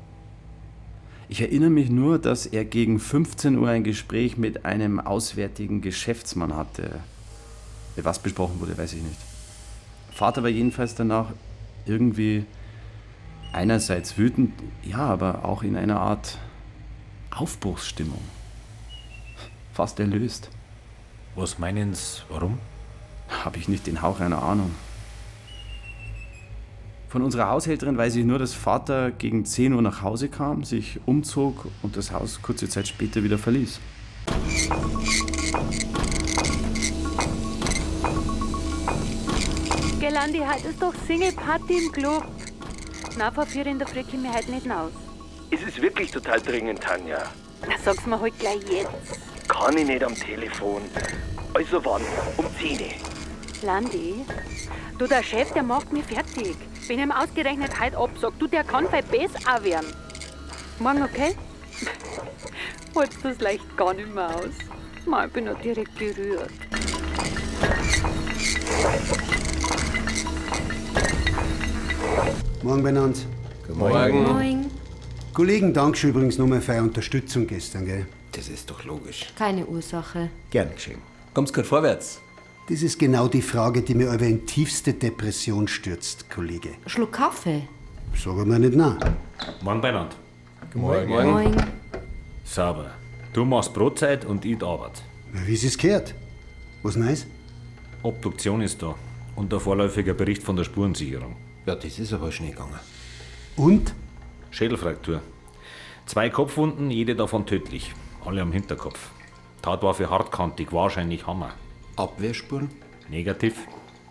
[1.29, 6.55] Ich erinnere mich nur, dass er gegen 15 Uhr ein Gespräch mit einem auswärtigen Geschäftsmann
[6.55, 7.01] hatte.
[7.97, 9.32] Was besprochen wurde, weiß ich nicht.
[10.13, 11.33] Vater war jedenfalls danach
[11.87, 12.45] irgendwie
[13.53, 14.53] einerseits wütend,
[14.85, 16.39] ja, aber auch in einer Art
[17.31, 18.21] Aufbruchsstimmung.
[19.73, 20.51] Fast erlöst.
[21.35, 22.59] Was meinen Sie, warum?
[23.29, 24.73] Habe ich nicht den Hauch einer Ahnung.
[27.09, 31.01] Von unserer Haushälterin weiß ich nur, dass Vater gegen 10 Uhr nach Hause kam, sich
[31.07, 33.81] umzog und das Haus kurze Zeit später wieder verließ.
[40.13, 42.23] Gelandi, heute ist doch Single-Party im Club.
[43.17, 44.93] Na, vor vier in der Früh komme ich heute nicht aus.
[45.51, 47.23] Es ist wirklich total dringend, Tanja.
[47.67, 48.91] Na, sag's mir halt gleich jetzt.
[49.49, 50.83] Kann ich nicht am Telefon.
[51.55, 52.03] Also wann?
[52.37, 52.87] Um 10 Uhr.
[53.63, 54.27] Landi,
[54.99, 56.57] du, der Chef, der macht mich fertig.
[56.87, 59.95] Wenn ich ihm ausgerechnet heute absag, du, der kann bei Bess auch werden.
[60.79, 61.35] Morgen, okay?
[62.95, 65.25] Holst du das leicht gar nicht mehr aus?
[65.25, 66.51] Ich bin noch direkt gerührt.
[72.63, 73.27] Morgen benannt.
[73.67, 74.23] Guten Morgen.
[74.23, 74.71] Moin.
[75.35, 78.07] Kollegen, Dankeschön übrigens nochmal für eure Unterstützung gestern, gell?
[78.33, 79.27] Das ist doch logisch.
[79.37, 80.31] Keine Ursache.
[80.51, 80.99] Gern geschehen.
[81.35, 82.21] Kommt's gerade vorwärts?
[82.69, 86.71] Das ist genau die Frage, die mir aber in tiefste Depression stürzt, Kollege.
[86.87, 87.63] Schluck Kaffee.
[88.15, 88.99] Sag mir nicht nein.
[89.63, 90.15] Morgen beieinander.
[90.75, 91.11] Morgen.
[91.11, 91.57] Moin.
[92.45, 92.93] Sauber.
[93.33, 95.03] Du machst Brotzeit und ich die Arbeit.
[95.33, 96.15] Na, Wie ist es gehört?
[96.83, 97.27] Was Neues?
[98.03, 98.95] Obduktion ist da.
[99.35, 101.37] Und der vorläufige Bericht von der Spurensicherung.
[101.67, 102.79] Ja, das ist aber schnell gegangen.
[103.57, 103.95] Und?
[104.51, 105.23] Schädelfraktur.
[106.07, 107.95] Zwei Kopfwunden, jede davon tödlich.
[108.25, 109.11] Alle am Hinterkopf.
[109.63, 111.53] Tatwaffe hartkantig, wahrscheinlich Hammer.
[111.97, 112.71] Abwehrspuren?
[113.09, 113.55] Negativ.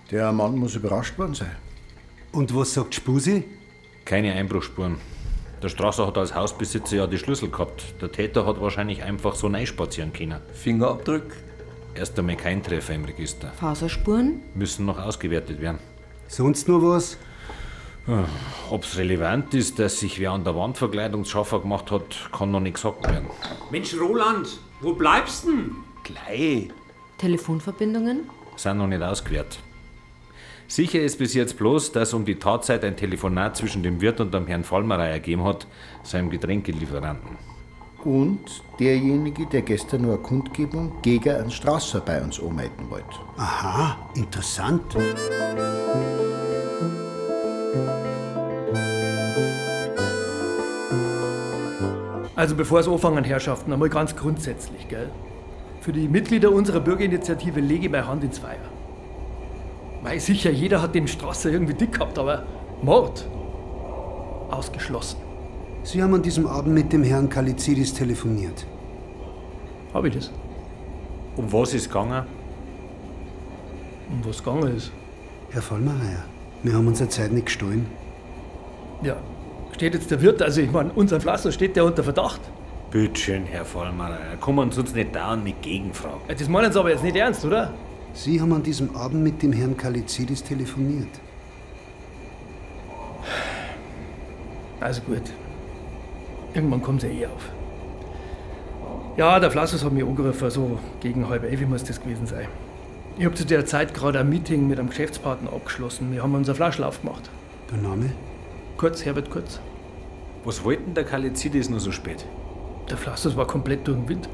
[0.10, 1.56] Der Mann muss überrascht worden sein.
[2.32, 3.44] Und was sagt Spusi?
[4.06, 4.98] Keine Einbruchspuren.
[5.62, 8.02] Der Strasser hat als Hausbesitzer ja die Schlüssel gehabt.
[8.02, 10.40] Der Täter hat wahrscheinlich einfach so reinspazieren können.
[10.54, 11.24] Fingerabdruck?
[11.94, 13.52] Erst einmal kein Treffer im Register.
[13.52, 14.42] Faserspuren?
[14.56, 15.80] Müssen noch ausgewertet werden.
[16.28, 17.18] Sonst nur was?
[18.70, 22.60] Ob es relevant ist, dass sich wer an der Wandverkleidung scharfer gemacht hat, kann noch
[22.60, 23.28] nicht gesagt werden.
[23.70, 24.48] Mensch, Roland,
[24.80, 25.76] wo bleibst denn?
[26.04, 26.70] Gleich.
[27.20, 28.30] Telefonverbindungen?
[28.56, 29.60] Sind noch nicht ausgewertet.
[30.68, 34.34] Sicher ist bis jetzt bloß, dass um die Tatzeit ein Telefonat zwischen dem Wirt und
[34.34, 35.68] dem Herrn Vollmerei ergeben hat,
[36.02, 37.38] seinem Getränkelieferanten.
[38.04, 43.20] Und derjenige, der gestern nur eine Kundgebung gegen einen Strasser bei uns anmelden wollte.
[43.38, 44.96] Aha, interessant.
[52.42, 55.12] Also bevor es anfangen, Herrschaften, einmal ganz grundsätzlich, gell?
[55.80, 58.68] Für die Mitglieder unserer Bürgerinitiative lege ich meine Hand ins Feuer.
[60.02, 62.48] Weil sicher, jeder hat den Strasser irgendwie dick gehabt, aber
[62.82, 63.28] Mord?
[64.50, 65.20] Ausgeschlossen.
[65.84, 68.66] Sie haben an diesem Abend mit dem Herrn Kalizidis telefoniert.
[69.94, 70.32] Hab ich das?
[71.38, 72.26] Um was ist gegangen?
[74.10, 74.92] Um was gegangen ist?
[75.52, 76.26] Herr Vollmeier,
[76.64, 77.86] wir haben unsere Zeit nicht gestohlen.
[79.04, 79.18] Ja,
[79.82, 82.40] steht jetzt der Wirt, also ich meine, unser Flasser steht der unter Verdacht.
[82.92, 86.22] Bitteschön, Herr Vollmer, kommen Sie uns nicht dauernd mit Gegenfragen.
[86.28, 87.74] Ja, Das meinen Sie aber jetzt nicht ernst, oder?
[88.14, 91.10] Sie haben an diesem Abend mit dem Herrn Kalizidis telefoniert.
[94.80, 95.24] Also gut.
[96.54, 97.50] Irgendwann kommt er eh auf.
[99.18, 102.48] Ja, der Flassus hat mich angerufen, so gegen halb elf muss das gewesen sein.
[103.18, 106.12] Ich habe zu der Zeit gerade ein Meeting mit einem Geschäftspartner abgeschlossen.
[106.14, 107.32] Wir haben unser Flaschel aufgemacht.
[107.72, 108.12] Der Name?
[108.78, 109.60] Kurz, Herbert Kurz.
[110.44, 112.26] Was wollten der Kalizidis nur so spät?
[112.90, 114.30] Der Flassus war komplett durch den Wind.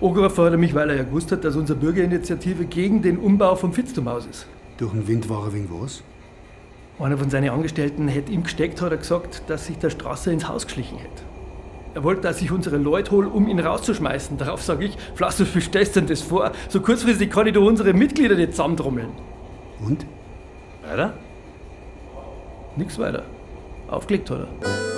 [0.00, 3.54] Angerufen hat er mich, weil er ja gewusst hat, dass unsere Bürgerinitiative gegen den Umbau
[3.54, 4.46] vom Fitztumhaus ist.
[4.78, 6.02] Durch den Wind war er wegen was?
[6.98, 10.48] Einer von seinen Angestellten hätte ihm gesteckt, hat er gesagt, dass sich der Strasser ins
[10.48, 11.22] Haus geschlichen hätte.
[11.94, 14.36] Er wollte, dass ich unsere Leute hole, um ihn rauszuschmeißen.
[14.38, 16.52] Darauf sage ich, Flassus, wie stellst du denn das vor?
[16.68, 19.08] So kurzfristig kann ich doch unsere Mitglieder nicht zusammentrommeln.
[19.82, 20.06] Und?
[20.86, 21.14] Weiter?
[22.76, 23.22] Nix weiter.
[23.88, 24.95] Aufgelegt hat er.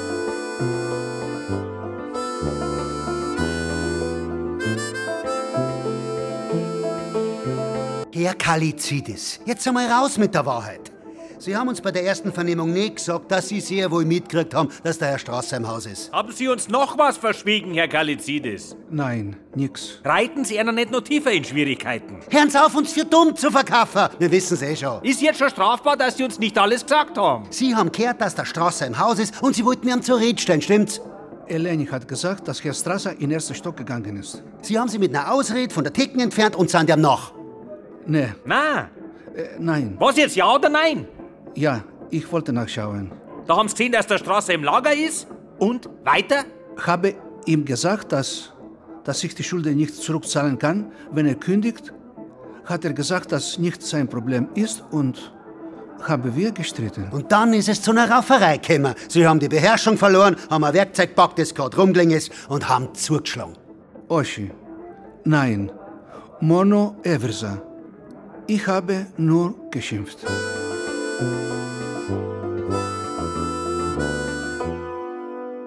[8.18, 10.90] Herr Kalizidis, jetzt einmal raus mit der Wahrheit.
[11.38, 14.70] Sie haben uns bei der ersten Vernehmung nicht gesagt, dass Sie sehr wohl mitgekriegt haben,
[14.82, 16.12] dass der Herr Strasser im Haus ist.
[16.12, 18.74] Haben Sie uns noch was verschwiegen, Herr Kalizidis?
[18.90, 20.00] Nein, nix.
[20.04, 22.18] Reiten Sie einer nicht noch tiefer in Schwierigkeiten?
[22.28, 24.08] Hören Sie auf, uns für dumm zu verkaufen.
[24.18, 25.00] Wir wissen es eh schon.
[25.04, 27.46] Ist jetzt schon strafbar, dass Sie uns nicht alles gesagt haben?
[27.50, 30.42] Sie haben gehört, dass der Strasser im Haus ist und Sie wollten mir zur Rede
[30.42, 31.00] stellen, stimmt's?
[31.46, 34.42] Eleni hat gesagt, dass Herr Strasser in den ersten Stock gegangen ist.
[34.60, 37.37] Sie haben sie mit einer Ausrede von der Ticken entfernt und sind ihm nach.
[38.08, 38.28] Nee.
[38.44, 38.88] Na,
[39.34, 39.96] Äh, nein.
[40.00, 41.06] was jetzt, ja oder nein?
[41.54, 43.12] Ja, ich wollte nachschauen.
[43.46, 45.28] Da haben Sie gesehen, dass der Straße im Lager ist?
[45.58, 46.44] Und weiter?
[46.84, 47.14] Habe
[47.46, 48.52] ihm gesagt, dass,
[49.04, 51.92] dass ich die Schuld nicht zurückzahlen kann, wenn er kündigt.
[52.64, 55.32] Hat er gesagt, dass nicht sein Problem ist und
[56.02, 57.08] haben wir gestritten.
[57.10, 58.94] Und dann ist es zu einer Rauferei gekommen.
[59.08, 62.94] Sie haben die Beherrschung verloren, haben ein Werkzeug gepackt, das gerade rumgelegen ist, und haben
[62.94, 63.54] zugeschlagen.
[64.08, 64.50] Oschi,
[65.24, 65.70] nein,
[66.40, 67.62] Mono Eversa.
[68.50, 70.20] Ich habe nur geschimpft.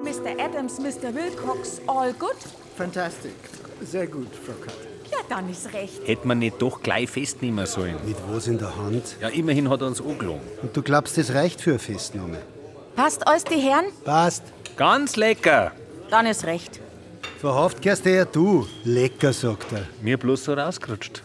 [0.03, 0.43] Mr.
[0.43, 1.13] Adams, Mr.
[1.13, 2.35] Wilcox, all good?
[2.75, 3.35] Fantastic.
[3.83, 4.73] Sehr gut, Frau Katt.
[5.11, 6.07] Ja, dann ist recht.
[6.07, 7.97] Hätte man nicht doch gleich festnehmen sollen.
[8.03, 9.15] Mit was in der Hand?
[9.21, 10.41] Ja, immerhin hat er uns angelogen.
[10.63, 12.39] Und du glaubst, das reicht für eine Festnahme?
[12.95, 13.85] Passt alles die Herren?
[14.03, 14.41] Passt.
[14.75, 15.71] Ganz lecker.
[16.09, 16.79] Dann ist recht.
[17.39, 18.65] Verhaftet kehrst ja du.
[18.85, 19.87] Lecker, sagt er.
[20.01, 21.21] Mir bloß so rausgerutscht.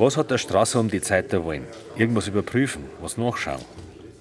[0.00, 1.66] Was hat der Strasser um die Zeit da wollen?
[1.94, 3.60] Irgendwas überprüfen, was nachschauen.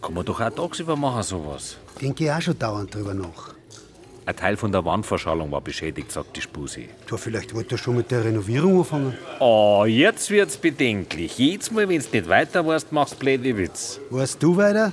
[0.01, 1.77] Kann man doch auch tagsüber machen, sowas.
[2.01, 3.53] Denke ich auch schon dauernd drüber nach.
[4.25, 6.89] Ein Teil von der Wandverschallung war beschädigt, sagt die Spusi.
[7.07, 9.17] Du, vielleicht wollte er schon mit der Renovierung anfangen.
[9.39, 11.37] Oh, jetzt wird's bedenklich.
[11.37, 14.01] Jedes Mal, wenn's nicht weiter weißt, machst du blöde Witz.
[14.09, 14.91] Weißt du weiter?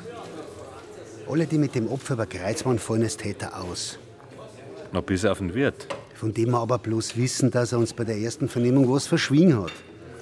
[1.29, 3.99] Alle, die mit dem Opfer über Kreuzmann fallen, als Täter aus.
[4.92, 5.88] Noch bis auf den Wirt.
[6.14, 9.61] Von dem wir aber bloß wissen, dass er uns bei der ersten Vernehmung was verschwiegen
[9.61, 9.72] hat.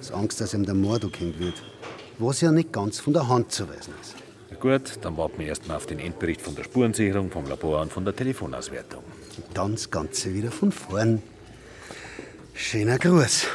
[0.05, 1.55] Aus Angst, dass ihm der Mord angehängt wird.
[2.19, 4.15] Was ja nicht ganz von der Hand zu weisen ist.
[4.51, 7.91] Na gut, dann warten wir erstmal auf den Endbericht von der Spurensicherung, vom Labor und
[7.91, 9.03] von der Telefonauswertung.
[9.03, 11.23] Und dann das Ganze wieder von vorn.
[12.53, 13.47] Schöner Gruß.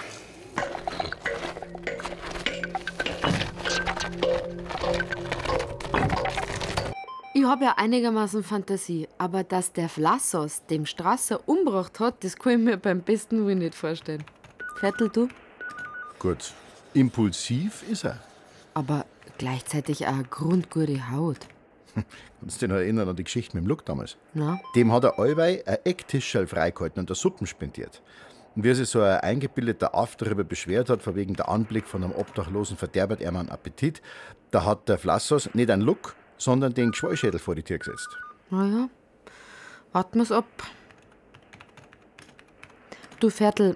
[7.36, 12.54] Ich habe ja einigermaßen Fantasie, aber dass der Flassos dem Strasser umgebracht hat, das kann
[12.54, 14.24] ich mir beim besten Willen nicht vorstellen.
[14.80, 15.28] Viertel, du?
[16.20, 16.54] Gut,
[16.94, 18.20] impulsiv ist er.
[18.74, 19.06] Aber
[19.38, 21.48] gleichzeitig auch eine grundgute Haut.
[22.40, 24.18] Kannst du dich noch erinnern an die Geschichte mit dem Luck damals?
[24.34, 24.60] Na?
[24.76, 28.02] Dem hat er allweil ein Ecktischschall freigehalten und der Suppen spendiert.
[28.56, 32.04] Und wie sich so ein eingebildeter Aff darüber beschwert hat, von wegen der Anblick von
[32.04, 34.02] einem Obdachlosen verderbert er einen Appetit,
[34.52, 38.10] da hat der Flassos nicht einen Luck, sondern den Geschwollschädel vor die Tür gesetzt.
[38.50, 38.90] Naja,
[39.94, 40.46] warten wir's ab.
[43.20, 43.76] Du Viertel,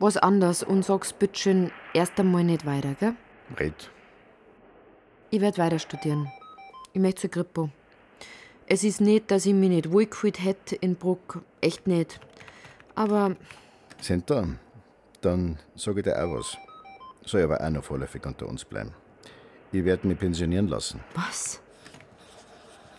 [0.00, 3.14] was anders und sag's bitte schön erst einmal nicht weiter, gell?
[3.58, 3.90] Red.
[5.30, 6.32] Ich werd weiter studieren.
[6.92, 7.70] Ich möchte zur Kripo.
[8.66, 11.42] Es ist nicht, dass ich mich nicht wohlgefühlt hätte in Bruck.
[11.60, 12.18] Echt nicht.
[12.94, 13.36] Aber
[14.00, 14.48] Senta,
[15.20, 16.56] dann sage ich dir auch was.
[17.24, 18.92] Soll aber auch noch vorläufig unter uns bleiben.
[19.72, 21.00] Ich werde mich pensionieren lassen.
[21.14, 21.60] was?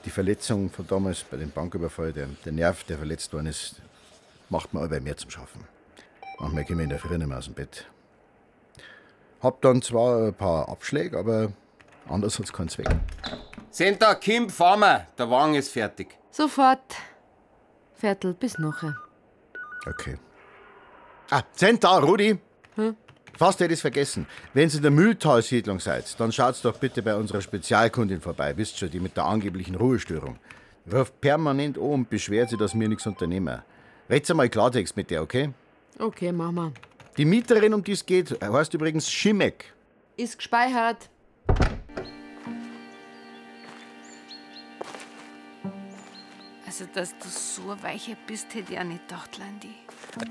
[0.05, 3.81] Die Verletzung von damals bei dem Banküberfall, der, der Nerv, der verletzt worden ist,
[4.49, 5.63] macht mir allweil mehr zum Schaffen.
[6.39, 7.85] Manchmal komme ich in der Früh nicht mehr aus dem Bett.
[9.41, 11.51] Hab dann zwar ein paar Abschläge, aber
[12.07, 12.87] anders hat's keinen Zweck.
[13.69, 15.07] Senta, Kim, fahren wir.
[15.17, 16.17] Der Wagen ist fertig.
[16.29, 16.95] Sofort.
[17.95, 18.95] Viertel, bis nachher.
[19.87, 20.17] Okay.
[21.29, 22.37] Ah, Senta, Rudi!
[22.75, 22.95] Hm?
[23.37, 24.27] Fast hätte ich es vergessen.
[24.53, 28.55] Wenn Sie in der Mühltalsiedlung seid, dann schaut's doch bitte bei unserer Spezialkundin vorbei.
[28.57, 30.37] Wisst schon, die mit der angeblichen Ruhestörung.
[30.91, 33.61] Ruft permanent an und beschwert sich, dass wir nichts unternehmen.
[34.09, 35.53] Red's einmal Klartext mit der, okay?
[36.01, 36.71] Okay, Mama.
[37.15, 39.71] Die Mieterin, um die es geht, heißt übrigens Schimek.
[40.17, 41.11] Ist gespeichert.
[46.65, 49.75] Also, dass du so weicher bist, hätte ich auch nicht gedacht, Landi.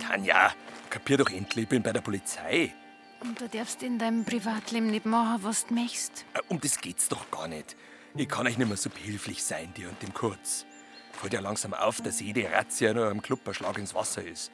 [0.04, 0.52] Tanja,
[0.88, 2.74] kapier doch endlich, ich bin bei der Polizei.
[3.20, 6.24] Und du darfst in deinem Privatleben nicht machen, was du möchtest.
[6.34, 7.76] Äh, Um das geht's doch gar nicht.
[8.16, 10.66] Ich kann euch nicht mehr so behilflich sein, dir und dem Kurz.
[11.12, 14.50] Fällt ja langsam auf, dass jede Razzia nur am Club ein Schlag ins Wasser ist.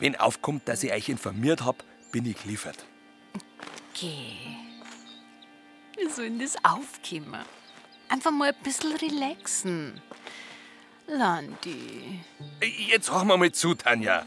[0.00, 2.84] Wenn aufkommt, dass ich euch informiert hab, bin ich geliefert.
[3.92, 4.36] Okay.
[5.96, 7.44] Wie soll denn das aufkommen?
[8.08, 10.00] Einfach mal ein bisschen relaxen.
[11.06, 12.20] Landi.
[12.88, 14.24] Jetzt hören wir mal zu, Tanja.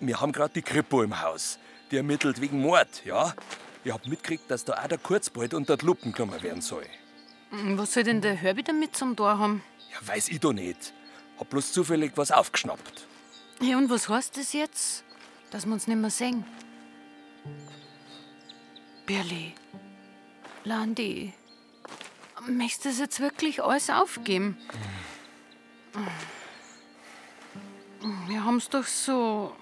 [0.00, 1.58] Wir haben gerade die Kripo im Haus.
[1.90, 3.34] Die ermittelt wegen Mord, ja?
[3.84, 6.84] Ich hab mitgekriegt, dass da auch der Kurz bald unter die Lupen genommen werden soll.
[7.50, 9.62] Hm, Was soll denn der Herbie damit zum Tor haben?
[9.90, 10.92] Ja, weiß ich doch nicht.
[11.38, 13.06] Hab bloß zufällig was aufgeschnappt.
[13.60, 15.04] Ja, und was heißt das jetzt?
[15.50, 16.44] Dass wir uns nicht mehr sehen?
[19.04, 19.54] Birli.
[20.64, 21.34] Landi.
[22.46, 24.56] Möchtest du das jetzt wirklich alles aufgeben?
[28.28, 29.54] Wir haben's doch so,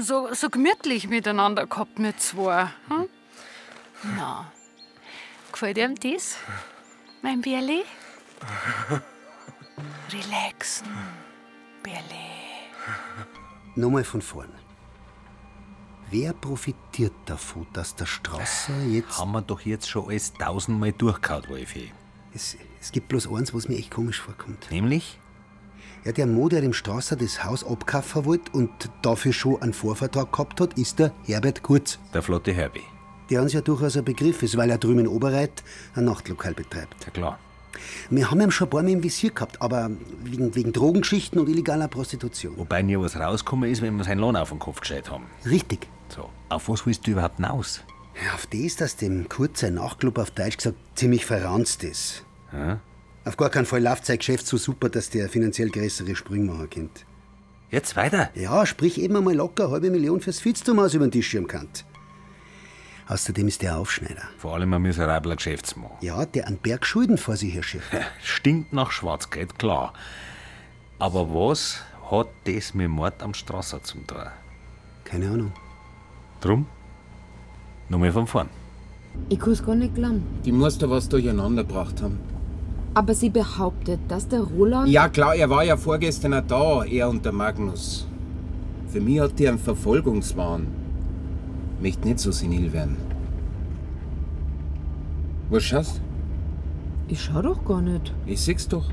[0.00, 2.70] so, so gemütlich miteinander gehabt, mit zwei.
[2.88, 3.08] Hm?
[4.16, 4.52] Na,
[5.50, 6.36] gefällt dir das,
[7.22, 7.84] mein Birli?
[10.12, 10.86] Relaxen.
[11.82, 12.53] Berle.
[13.76, 14.48] Nochmal von vorn.
[16.10, 19.18] Wer profitiert davon, dass der Strasser jetzt.
[19.18, 21.92] Haben wir doch jetzt schon alles tausendmal durchgehauen, Wolfi.
[22.34, 24.70] Es, es gibt bloß eins, was mir echt komisch vorkommt.
[24.70, 25.18] Nämlich?
[26.04, 28.70] Ja, der Mo, der dem Strasser das Haus abkaufen wollte und
[29.02, 31.98] dafür schon einen Vorvertrag gehabt hat, ist der Herbert Kurz.
[32.12, 32.84] Der flotte Herbie.
[33.30, 35.64] Der uns ja durchaus ein Begriff ist, weil er drüben in Oberreit
[35.94, 37.04] ein Nachtlokal betreibt.
[37.06, 37.38] Ja, klar.
[38.10, 39.90] Wir haben ihn schon ein paar Mal im Visier gehabt, aber
[40.22, 42.56] wegen, wegen Drogengeschichten und illegaler Prostitution.
[42.56, 45.24] Wobei nie was rausgekommen ist, wenn wir seinen Lohn auf den Kopf gescheit haben.
[45.44, 45.86] Richtig.
[46.08, 47.80] So, auf was willst du überhaupt hinaus?
[48.24, 52.24] Ja, auf das, dass dem Kurz sein Nachtclub auf Deutsch gesagt ziemlich verranzt ist.
[52.52, 52.80] Ja?
[53.24, 56.70] Auf gar keinen Fall läuft sein Geschäft so super, dass der finanziell größere Sprünge machen
[56.70, 57.02] könnte.
[57.70, 58.30] Jetzt weiter?
[58.34, 61.68] Ja, sprich eben einmal locker eine halbe Million fürs Fitztumhaus über den Tisch schirmen kann.
[63.06, 64.22] Außerdem ist der Aufschneider.
[64.38, 65.90] Vor allem ein miserabler Geschäftsmann.
[66.00, 67.90] Ja, der einen Berg Schulden vor sich herschifft.
[68.22, 69.92] Stinkt nach Schwarzgeld, klar.
[70.98, 74.18] Aber was hat das mit Mord am Strasser zum tun?
[75.04, 75.52] Keine Ahnung.
[76.40, 76.66] Drum?
[77.90, 78.48] Nochmal von vorn.
[79.28, 80.24] Ich kann's gar nicht glauben.
[80.44, 82.18] Die muss da was durcheinander gebracht haben.
[82.94, 84.88] Aber sie behauptet, dass der Roland.
[84.88, 88.06] Ja, klar, er war ja vorgestern auch da, er und der Magnus.
[88.88, 90.83] Für mich hat die einen Verfolgungswahn.
[91.84, 92.96] Möchte nicht so senil werden.
[95.50, 96.00] Was schaust?
[97.08, 98.10] Ich schau doch gar nicht.
[98.24, 98.88] Ich seh's doch.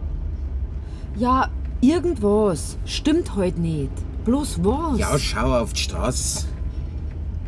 [1.15, 2.77] Ja, irgendwas.
[2.83, 3.93] Stimmt heute nicht.
[4.25, 4.99] Bloß was?
[4.99, 6.47] Ja, schau auf die Straße.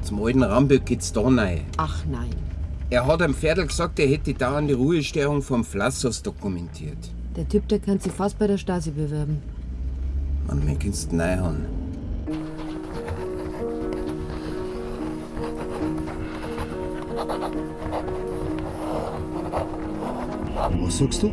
[0.03, 1.65] Zum alten Ramböck geht's da rein.
[1.75, 2.29] Ach nein.
[2.89, 7.09] Er hat am Pferdl gesagt, er hätte da an die Ruhestörung vom Flassos dokumentiert.
[7.35, 9.41] Der Typ, der kann sich fast bei der Stasi bewerben.
[10.47, 11.82] Man, mir kannst du reinhauen.
[20.81, 21.31] Was sagst du?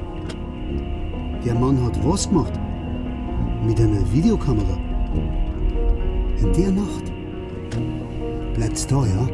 [1.45, 2.53] Der Mann hat was gemacht?
[3.67, 4.79] Mit einer Videokamera?
[6.39, 7.13] In der Nacht?
[8.55, 9.29] Bleibt's da, ja?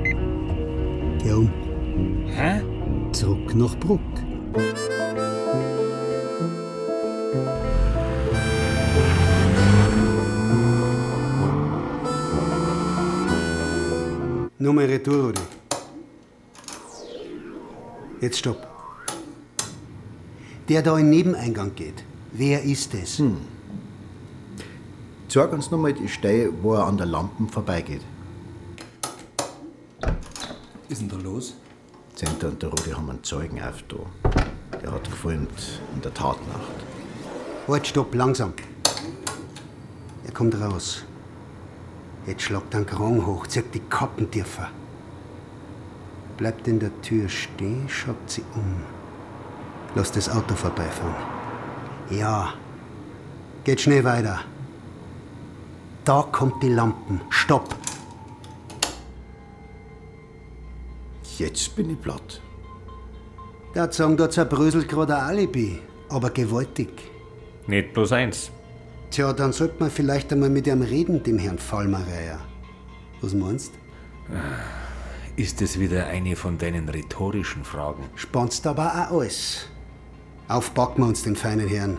[1.23, 1.51] Geh um.
[2.27, 2.63] Hä?
[3.13, 4.01] Zurück nach Bruck.
[14.59, 15.41] Nochmal Retour, Rudi.
[18.21, 18.76] Jetzt stopp.
[20.69, 22.03] Der da in den Nebeneingang geht.
[22.33, 23.19] Wer ist es?
[23.19, 23.37] Hm.
[25.29, 28.03] Zeig uns nochmal die Stelle, wo er an der Lampen vorbeigeht.
[30.01, 30.11] Was
[30.89, 31.55] ist denn da los?
[32.15, 33.97] Zenta und der Rudi haben einen Zeugen auf da.
[34.83, 36.61] Der hat gefilmt in der Tatnacht.
[37.69, 38.53] Halt, stopp, langsam.
[40.25, 41.05] Er kommt raus.
[42.27, 44.71] Jetzt schlagt er den Krang hoch, zieht die Kappen tiefer.
[46.37, 48.96] Bleibt in der Tür stehen, schaut sie um.
[49.97, 51.15] Lass das Auto vorbeifahren.
[52.11, 52.53] Ja.
[53.65, 54.41] Geht schnell weiter.
[56.05, 57.23] Da kommt die Lampen.
[57.31, 57.75] Stopp.
[61.39, 62.43] Jetzt bin ich platt.
[63.75, 65.81] Der sagen, da zerbröselt gerade ein Alibi.
[66.11, 66.91] Aber gewaltig.
[67.67, 68.51] Nicht bloß eins.
[69.11, 72.39] Tja, dann sollte man vielleicht einmal mit ihm reden, dem Herrn Fallmereier.
[73.23, 73.73] Was meinst?
[75.37, 78.05] Ist es wieder eine von deinen rhetorischen Fragen?
[78.15, 79.69] Spannst aber auch alles.
[80.49, 81.99] Aufpacken wir uns den feinen Herrn.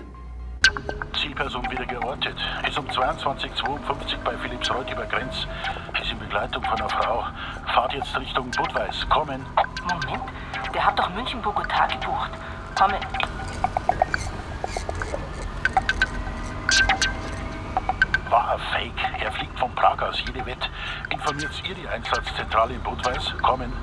[1.21, 2.35] Zielperson wieder geortet.
[2.65, 5.45] Ist um 22.52 bei Philippsreuth über Grenz.
[6.01, 7.25] Ist in Begleitung von einer Frau.
[7.73, 9.05] Fahrt jetzt Richtung Budweis.
[9.09, 9.45] Kommen.
[9.83, 10.23] Moment,
[10.73, 12.31] der hat doch München-Bogotá gebucht.
[12.79, 12.99] Komme.
[18.29, 19.21] War ein Fake.
[19.21, 20.69] Er fliegt von Prag aus, jede Wett.
[21.09, 23.33] Informiert ihr die Einsatzzentrale in Budweis?
[23.41, 23.73] Kommen.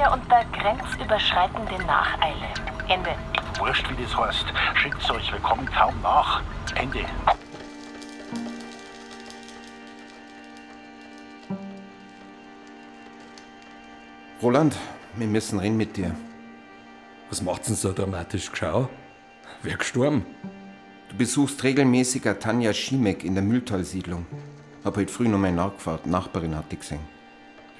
[0.00, 2.48] Fähre unter grenzüberschreitende Nacheile.
[2.88, 3.10] Ende.
[3.58, 4.46] Wurscht, wie das heißt.
[4.76, 6.42] Schickt's euch, wir kommen kaum nach.
[6.74, 7.00] Ende.
[14.40, 14.74] Roland,
[15.16, 16.14] wir müssen reden mit dir.
[17.28, 18.88] Was macht's denn so dramatisch geschau?
[19.62, 20.24] Wer gestorben?
[21.10, 24.24] Du besuchst regelmäßig Tanja Schimek in der Mülltalsiedlung.
[24.82, 26.06] Hab heute früh noch mal nachgefragt.
[26.06, 27.00] Nachbarin hat dich gesehen.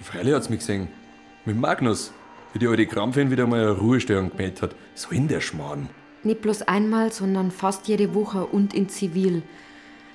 [0.03, 1.00] Freilich hat's mich gesehen.
[1.47, 2.13] Mit Magnus.
[2.53, 4.75] Wie die alte Krampfin wieder mal eine Ruhestörung gemäht hat.
[4.95, 5.89] So in der Schmarrn.
[6.23, 9.43] Nicht bloß einmal, sondern fast jede Woche und in Zivil.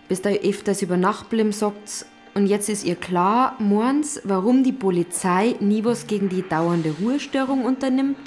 [0.07, 2.05] Bis da öfters über Nacht bleiben, sagt's.
[2.35, 7.65] Und jetzt ist ihr klar, morgens, warum die Polizei nie was gegen die dauernde Ruhestörung
[7.65, 8.19] unternimmt?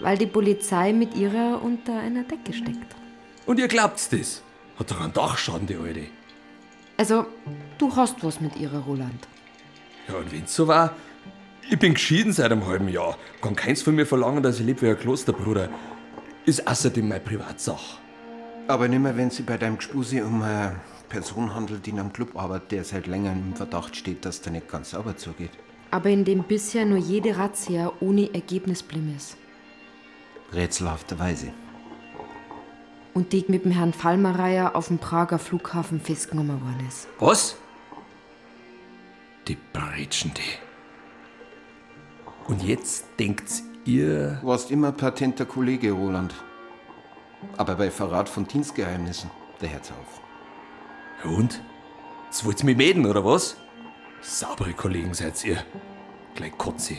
[0.00, 2.94] Weil die Polizei mit ihrer unter einer Decke steckt.
[3.46, 4.42] Und ihr glaubt's das?
[4.78, 6.06] Hat doch einen Dachschaden, die Alte.
[6.98, 7.24] Also,
[7.78, 9.28] du hast was mit ihrer Roland.
[10.08, 10.94] Ja, und wenn's so war,
[11.70, 13.18] Ich bin geschieden seit einem halben Jahr.
[13.42, 15.68] Kann keins von mir verlangen, dass ich lebe wie ein Klosterbruder.
[16.46, 17.98] Ist außerdem meine Privatsache.
[18.68, 22.36] Aber nimmer, wenn sie bei deinem Gespusi um eine Person handelt, die in einem Club
[22.36, 25.50] arbeitet, der seit längerem im Verdacht steht, dass der nicht ganz sauber zugeht.
[25.90, 29.36] Aber in dem bisher nur jede Razzia ohne Ergebnis blieb ist.
[30.54, 31.52] Rätselhafterweise.
[33.12, 37.08] Und die mit dem Herrn Fallmereier auf dem Prager Flughafen festgenommen worden ist.
[37.18, 37.56] Was?
[39.46, 40.67] Die Bretschen, die.
[42.48, 44.40] Und jetzt denkt's ihr.
[44.42, 46.34] Warst immer patenter Kollege, Roland.
[47.56, 49.30] Aber bei Verrat von Dienstgeheimnissen,
[49.60, 51.28] der Herz auf.
[51.30, 51.60] Und?
[52.26, 53.56] Jetzt wollt's mich mäden, oder was?
[54.22, 55.62] Saubere Kollegen seid ihr.
[56.34, 56.96] Gleich kotze.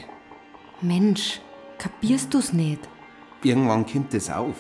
[0.82, 1.42] Mensch,
[1.78, 2.88] kapierst du's nicht?
[3.44, 4.56] Irgendwann kommt es auf.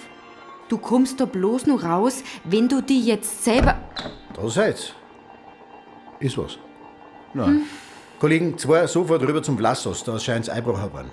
[0.69, 3.79] Du kommst da bloß nur raus, wenn du die jetzt selber.
[4.33, 4.93] Da seid's.
[6.19, 6.57] Ist was?
[7.33, 7.47] Nein.
[7.47, 7.63] Hm.
[8.19, 11.09] Kollegen, zwei sofort rüber zum Vlassos, da scheint's Einbruch worden.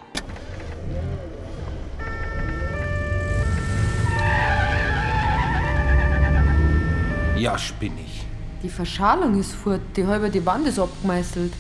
[7.36, 8.24] Ja, spinnig.
[8.60, 11.52] Die Verschalung ist fort, die halbe die Wand ist abgemeißelt.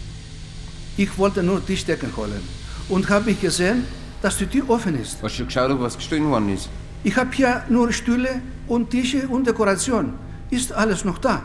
[0.96, 2.42] Ich wollte nur Tischdecken holen.
[2.88, 3.84] Und habe ich gesehen,
[4.22, 5.22] dass die Tür offen ist.
[5.22, 6.68] Hast du geschaut, ob was gestohlen worden ist?
[7.04, 10.14] Ich habe hier nur Stühle und Tische und Dekoration.
[10.50, 11.42] Ist alles noch da?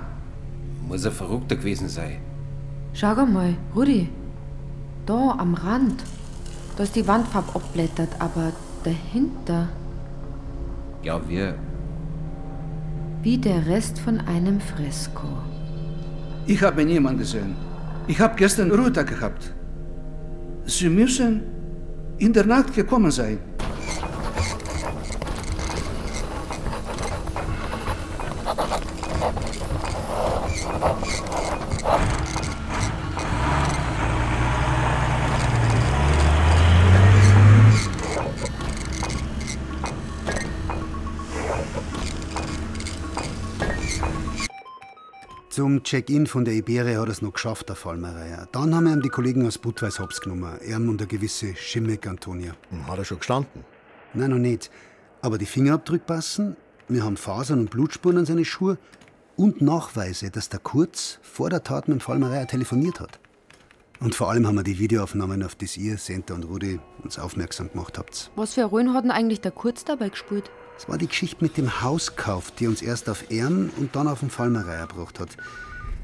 [0.88, 2.31] Muss ein Verrückter gewesen sein.
[2.94, 4.10] Schau mal, Rudi.
[5.06, 6.04] Da am Rand.
[6.76, 8.52] Da ist die Wandfarbe abblättert, aber
[8.84, 9.70] dahinter.
[11.04, 11.56] Ja, wir.
[13.24, 15.28] Wie der Rest von einem Fresko.
[16.48, 17.56] Ich habe niemanden gesehen.
[18.08, 19.54] Ich habe gestern Ruhetag gehabt.
[20.66, 21.44] Sie müssen
[22.18, 23.40] in der Nacht gekommen sein.
[45.92, 48.48] Check-in von der Iberia hat er es noch geschafft, der Fallmereier.
[48.54, 50.58] Dann haben ihm die Kollegen aus Budweis Hops genommen.
[50.66, 52.54] Er und eine gewisse Schimmick Antonia.
[52.88, 53.66] Hat er schon gestanden?
[54.14, 54.72] Nein, noch nicht.
[55.22, 56.56] Aber die Fingerabdrücke passen.
[56.88, 58.78] Wir haben Fasern und Blutspuren an seine Schuhe.
[59.36, 63.20] Und Nachweise, dass der Kurz vor der Tat mit dem Fallmereier telefoniert hat.
[64.00, 67.70] Und vor allem haben wir die Videoaufnahmen, auf das ihr, Senta und Rudi, uns aufmerksam
[67.70, 68.32] gemacht habt.
[68.38, 70.52] Was für Rollen hat denn eigentlich der Kurz dabei gespielt?
[70.78, 74.22] Es war die Geschichte mit dem Hauskauf, die uns erst auf Ehren und dann auf
[74.22, 75.36] den Fallmereier gebracht hat.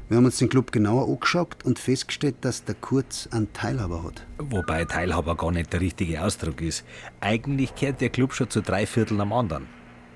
[0.08, 4.26] Wir haben uns den Club genauer angeschaut und festgestellt, dass der Kurz einen Teilhaber hat.
[4.38, 6.84] Wobei Teilhaber gar nicht der richtige Ausdruck ist.
[7.20, 9.66] Eigentlich gehört der Club schon zu drei Vierteln am anderen.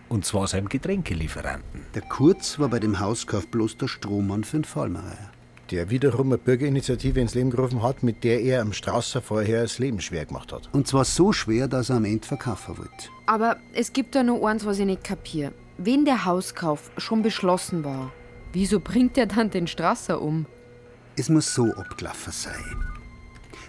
[0.09, 1.83] Und zwar seinem Getränkelieferanten.
[1.95, 5.31] Der Kurz war bei dem Hauskauf bloß der Strohmann für den Fallmereier.
[5.71, 9.79] Der wiederum eine Bürgerinitiative ins Leben gerufen hat, mit der er am Strasser vorher das
[9.79, 10.71] Leben schwer gemacht hat.
[10.73, 13.11] Und zwar so schwer, dass er am Ende verkaufen wollte.
[13.27, 15.53] Aber es gibt da noch eins, was ich nicht kapier.
[15.77, 18.11] Wenn der Hauskauf schon beschlossen war,
[18.53, 20.47] wieso bringt er dann den Strasser um?
[21.17, 22.93] Es muss so abgelaufen sein.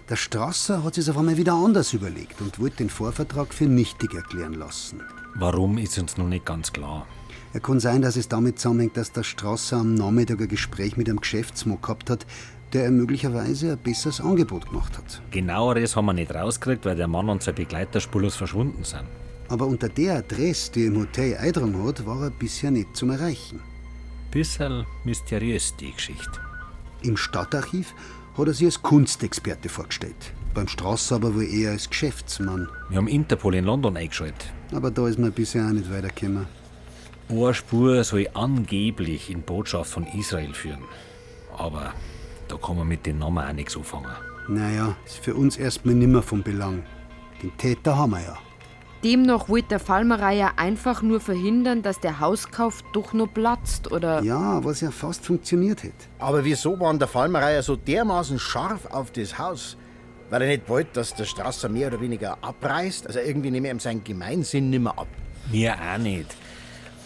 [0.08, 4.14] Der Strasser hat sich auf einmal wieder anders überlegt und wollte den Vorvertrag für nichtig
[4.14, 5.02] erklären lassen.
[5.34, 7.06] Warum ist uns noch nicht ganz klar.
[7.54, 11.08] Er kann sein, dass es damit zusammenhängt, dass der Strasser am Nachmittag ein Gespräch mit
[11.08, 12.26] einem Geschäftsmann gehabt hat,
[12.72, 15.22] der ihm möglicherweise ein besseres Angebot gemacht hat.
[15.30, 19.04] Genaueres haben wir nicht rausgekriegt, weil der Mann und sein Begleiter spurlos verschwunden sind.
[19.48, 23.60] Aber unter der Adresse, die im Hotel eingetragen hat, war er bisher nicht zum Erreichen.
[24.34, 26.40] Bisschen mysteriös, die Geschichte.
[27.02, 27.94] Im Stadtarchiv
[28.36, 30.32] hat er sich als Kunstexperte vorgestellt.
[30.54, 32.68] Beim Strasser aber wohl eher als Geschäftsmann.
[32.88, 34.52] Wir haben Interpol in London eingeschaltet.
[34.72, 36.46] Aber da ist man bisher auch nicht weitergekommen.
[37.28, 40.82] Eine Spur soll angeblich in Botschaft von Israel führen.
[41.56, 41.94] Aber
[42.48, 44.10] da kann man mit den Namen auch nichts anfangen.
[44.48, 46.82] Naja, ist für uns erstmal nimmer von Belang.
[47.40, 48.38] Den Täter haben wir ja.
[49.04, 54.22] Demnach wollte der Fallmereier einfach nur verhindern, dass der Hauskauf doch nur platzt, oder?
[54.22, 56.06] Ja, was ja fast funktioniert hätte.
[56.18, 59.76] Aber wieso war denn der Fallmereier so dermaßen scharf auf das Haus?
[60.30, 63.06] Weil er nicht wollte, dass der Strasser mehr oder weniger abreißt?
[63.06, 65.08] Also irgendwie nehme ich ihm seinen Gemeinsinn nimmer ab.
[65.52, 66.34] Mir auch nicht.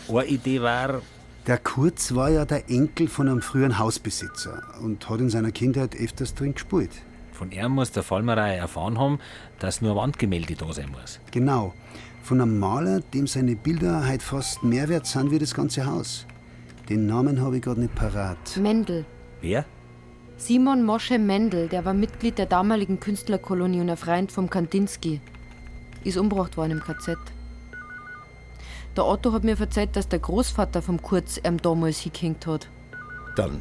[0.08, 1.02] Eine Idee war,
[1.48, 5.96] Der Kurz war ja der Enkel von einem früheren Hausbesitzer und hat in seiner Kindheit
[5.96, 6.92] öfters drin gespielt.
[7.38, 9.20] Von ihm muss der Fallmereier erfahren haben,
[9.60, 11.20] dass nur ein Wandgemälde da sein muss.
[11.30, 11.72] Genau.
[12.24, 16.26] Von einem Maler, dem seine Bilder heute fast mehr wert sind wie das ganze Haus.
[16.88, 18.56] Den Namen habe ich gerade nicht parat.
[18.56, 19.04] Mendel.
[19.40, 19.64] Wer?
[20.36, 25.20] Simon Mosche Mendel, der war Mitglied der damaligen Künstlerkolonie und ein Freund vom Kandinsky.
[26.02, 27.18] Ist umgebracht worden im KZ.
[28.96, 32.68] Der Otto hat mir erzählt, dass der Großvater vom Kurz ihm damals hingehängt hat.
[33.36, 33.60] Dann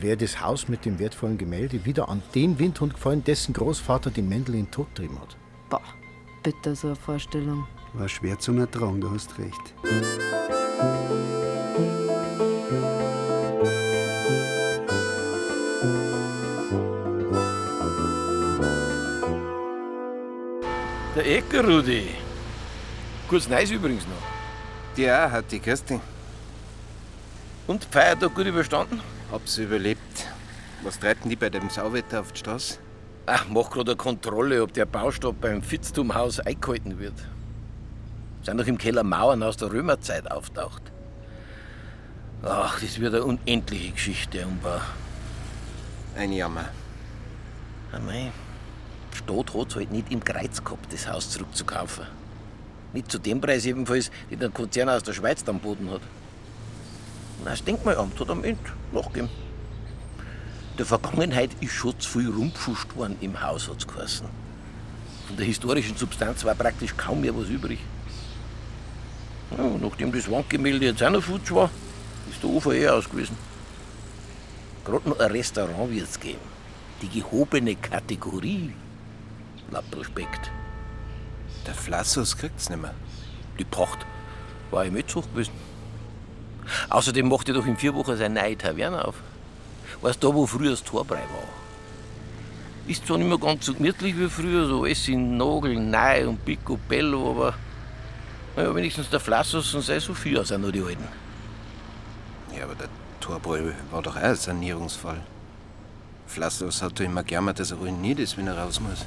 [0.00, 4.28] wäre das Haus mit dem wertvollen Gemälde wieder an den Windhund gefallen, dessen Großvater den
[4.28, 5.36] Mendel in den Tod getrieben hat.
[5.70, 5.82] Boah,
[6.42, 7.66] bitte so eine Vorstellung.
[7.94, 9.74] War schwer zum Ertragen, du hast recht.
[21.14, 22.08] Der Ecker, Rudi.
[23.28, 24.96] Kurz Neues übrigens noch.
[24.96, 26.00] Ja, hat die Kirsti.
[27.68, 29.00] Und Feiertag gut überstanden?
[29.34, 30.28] Hab's überlebt.
[30.84, 32.78] Was treibten die bei dem Sauwetter auf die Straße?
[33.26, 37.14] Ach, mach gerade eine Kontrolle, ob der Baustoff beim Fitztumhaus eingehalten wird.
[38.44, 40.82] Sind doch im Keller Mauern aus der Römerzeit auftaucht.
[42.44, 44.80] Ach, das wird eine unendliche Geschichte, der Umbau.
[46.16, 46.68] Ein Jammer.
[48.06, 48.30] Mei.
[49.12, 52.06] Die Stadt hat's halt nicht im Kreuz gehabt, das Haus zurückzukaufen.
[52.92, 56.02] Nicht zu dem Preis jedenfalls, den der Konzern aus der Schweiz am Boden hat.
[57.42, 58.60] Das Denkmalamt hat am Ende
[58.92, 59.30] nachgegeben.
[60.78, 64.26] Der Vergangenheit ist schon zu viel rumgepfuscht worden im Haus, hat's geheißen.
[65.28, 67.78] Von der historischen Substanz war praktisch kaum mehr was übrig.
[69.56, 71.70] Ja, nachdem das Wandgemälde jetzt auch noch futsch war,
[72.30, 73.36] ist der Ufer eh aus gewesen.
[74.84, 76.40] Gerade noch ein Restaurant wird's geben.
[77.02, 78.72] Die gehobene Kategorie.
[79.70, 80.50] Laut Prospekt.
[81.66, 82.92] Der Flassus kriegt's nimmer.
[83.58, 84.04] Die Pacht
[84.70, 85.52] war jetzt hoch gewesen.
[86.90, 89.16] Außerdem macht er doch in vier Wochen seine neue Taverne auf.
[90.00, 91.48] Weißt du, da, wo früher das Torbrei war?
[92.86, 96.44] Ist zwar nicht mehr ganz so gemütlich wie früher, so alles in Nagel, Neu und
[96.44, 97.54] Picobello, aber
[98.56, 101.08] naja, wenigstens der Flassus und sei Sophia sind noch die Alten.
[102.56, 102.88] Ja, aber der
[103.20, 105.20] Torbräu war doch auch ein Sanierungsfall.
[106.26, 109.06] Flassus hat doch immer gejammert, dass er ruiniert ist, wenn er raus muss.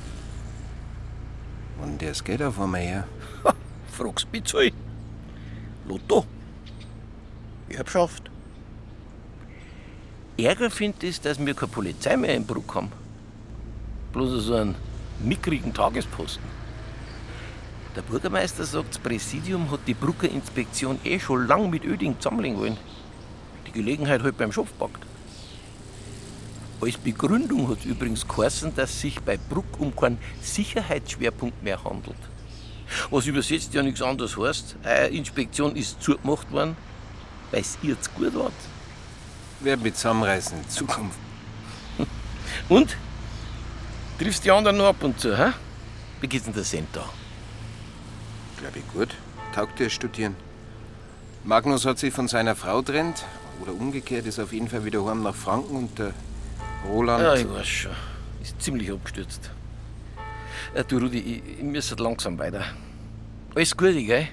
[1.81, 3.07] Und das geht auf einmal her.
[3.91, 4.57] Frag's mich zu.
[5.87, 6.25] Lotto.
[7.69, 8.29] Erbschaft.
[10.37, 12.91] Ärger finde ich, dass wir keine Polizei mehr im Bruck haben.
[14.13, 14.75] Bloß so einen
[15.23, 16.43] mickrigen Tagesposten.
[17.95, 22.59] Der Bürgermeister sagt, das Präsidium hat die Brucker Inspektion eh schon lang mit Öding zusammenlegen
[22.59, 22.77] wollen.
[23.65, 25.03] Die Gelegenheit halt beim Schopf packt.
[26.79, 32.17] Als Begründung hat übrigens geheißen, dass sich bei Bruck um keinen Sicherheitsschwerpunkt mehr handelt.
[33.09, 36.77] Was übersetzt ja nichts anderes heißt, eine Inspektion ist zugemacht worden,
[37.51, 38.51] weil es ihr zu gut war.
[39.59, 41.19] Wer mit zusammenreißen in Zukunft.
[42.69, 42.97] Und?
[44.19, 45.51] Triffst die anderen noch ab und zu, hä?
[46.21, 47.07] Wie geht's denn der Cent da?
[48.59, 49.15] Glaub ich gut.
[49.53, 50.35] Taugt dir studieren.
[51.43, 53.23] Magnus hat sich von seiner Frau trennt,
[53.61, 56.13] oder umgekehrt, ist auf jeden Fall wieder heim nach Franken und der
[56.87, 57.23] Roland.
[57.23, 57.91] Ja, ich weiß schon.
[58.41, 59.51] Ist ziemlich abgestürzt.
[60.73, 62.63] Äh, du, Rudi, ich, ich muss langsam weiter.
[63.55, 64.27] Alles Gute, gell?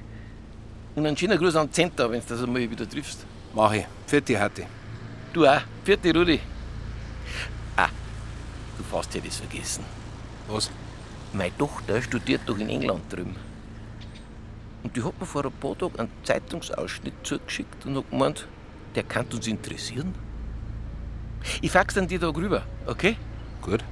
[0.95, 3.27] Und einen schönen Gruß an den Center, wenn du das einmal wieder triffst.
[3.55, 3.85] Mach ich.
[4.07, 4.65] Vierte Hatti.
[5.33, 5.61] Du auch.
[5.85, 6.41] Vierte, Rudi.
[7.77, 7.89] Ah,
[8.79, 9.85] du fast hättest vergessen.
[10.49, 10.71] Was?
[11.33, 13.35] Meine Tochter studiert doch in England drüben.
[14.85, 18.47] Und die hat mir vor ein paar Tagen einen Zeitungsausschnitt zugeschickt und hat gemeint,
[18.95, 20.15] der kann uns interessieren.
[21.61, 23.17] Ich fax dann die Tag rüber, okay?
[23.63, 23.83] Gut.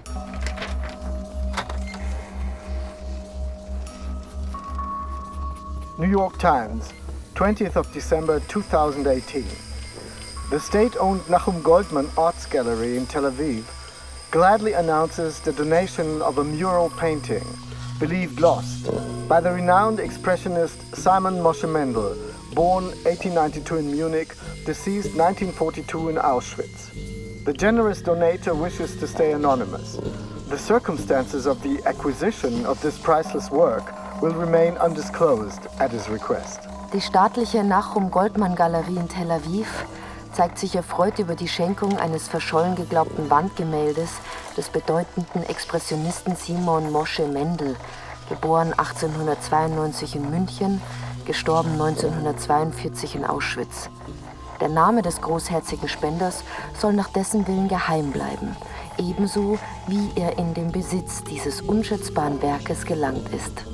[5.98, 6.90] New York Times,
[7.34, 9.44] 20th of December 2018.
[10.50, 13.64] The state owned Nachum Goldman Arts Gallery in Tel Aviv
[14.30, 17.44] gladly announces the donation of a mural painting,
[18.00, 18.90] believed lost,
[19.28, 22.16] by the renowned expressionist Simon Moshe Mendel,
[22.54, 24.34] born 1892 in Munich,
[24.64, 27.44] deceased 1942 in Auschwitz.
[27.44, 29.96] The generous donator wishes to stay anonymous.
[30.48, 33.92] The circumstances of the acquisition of this priceless work
[34.22, 36.60] will remain undisclosed at his request.
[36.92, 39.84] Die staatliche Nachum Goldmann Galerie in Tel Aviv
[40.32, 44.10] zeigt sich erfreut über die Schenkung eines verschollen geglaubten Wandgemäldes
[44.56, 47.76] des bedeutenden Expressionisten Simon Mosche Mendel,
[48.28, 50.80] geboren 1892 in München,
[51.26, 53.90] gestorben 1942 in Auschwitz.
[54.60, 56.44] Der Name des großherzigen Spenders
[56.78, 58.56] soll nach dessen Willen geheim bleiben,
[58.96, 59.58] ebenso
[59.88, 63.64] wie er in den Besitz dieses unschätzbaren Werkes gelangt ist.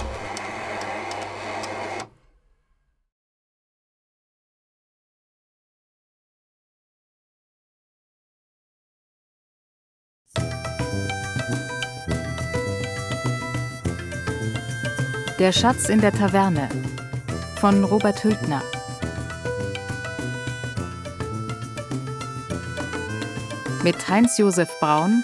[15.39, 16.68] Der Schatz in der Taverne
[17.61, 18.61] von Robert Hültner.
[23.84, 25.22] Mit Heinz-Josef Braun,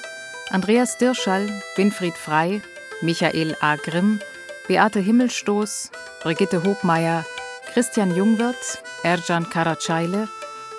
[0.51, 2.62] Andreas Dirschall, Winfried Frei,
[3.03, 3.75] Michael A.
[3.75, 4.21] Grimm,
[4.69, 5.91] Beate Himmelstoß,
[6.23, 7.25] Brigitte Hobmeier,
[7.73, 10.29] Christian Jungwirth, Erjan Karacayle,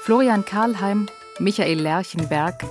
[0.04, 1.08] Florian Karlheim,
[1.40, 2.64] Michael Lerchenberg,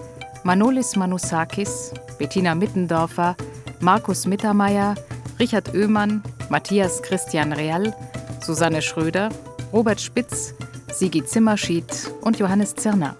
[0.44, 3.36] Manolis Manusakis, Bettina Mittendorfer,
[3.80, 4.94] Markus Mittermeier,
[5.38, 7.92] Richard Oehmann, Matthias Christian Real,
[8.40, 9.30] Susanne Schröder,
[9.72, 10.54] Robert Spitz,
[10.92, 11.84] Sigi Zimmerschied
[12.20, 13.16] und Johannes Zirner.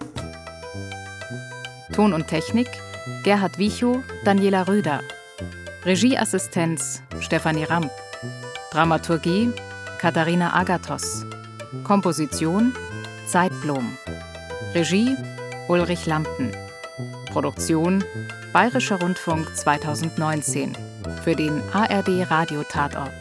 [1.93, 2.67] Ton und Technik
[3.23, 5.01] Gerhard Wichow, Daniela Röder.
[5.85, 7.91] Regieassistenz Stefanie Ramp.
[8.71, 9.51] Dramaturgie
[9.99, 11.25] Katharina Agathos.
[11.83, 12.73] Komposition
[13.27, 13.97] Zeitblom.
[14.73, 15.15] Regie
[15.67, 16.51] Ulrich Lampen.
[17.31, 18.03] Produktion
[18.53, 20.84] Bayerischer Rundfunk 2019
[21.23, 23.11] für den ARD Radiotatort.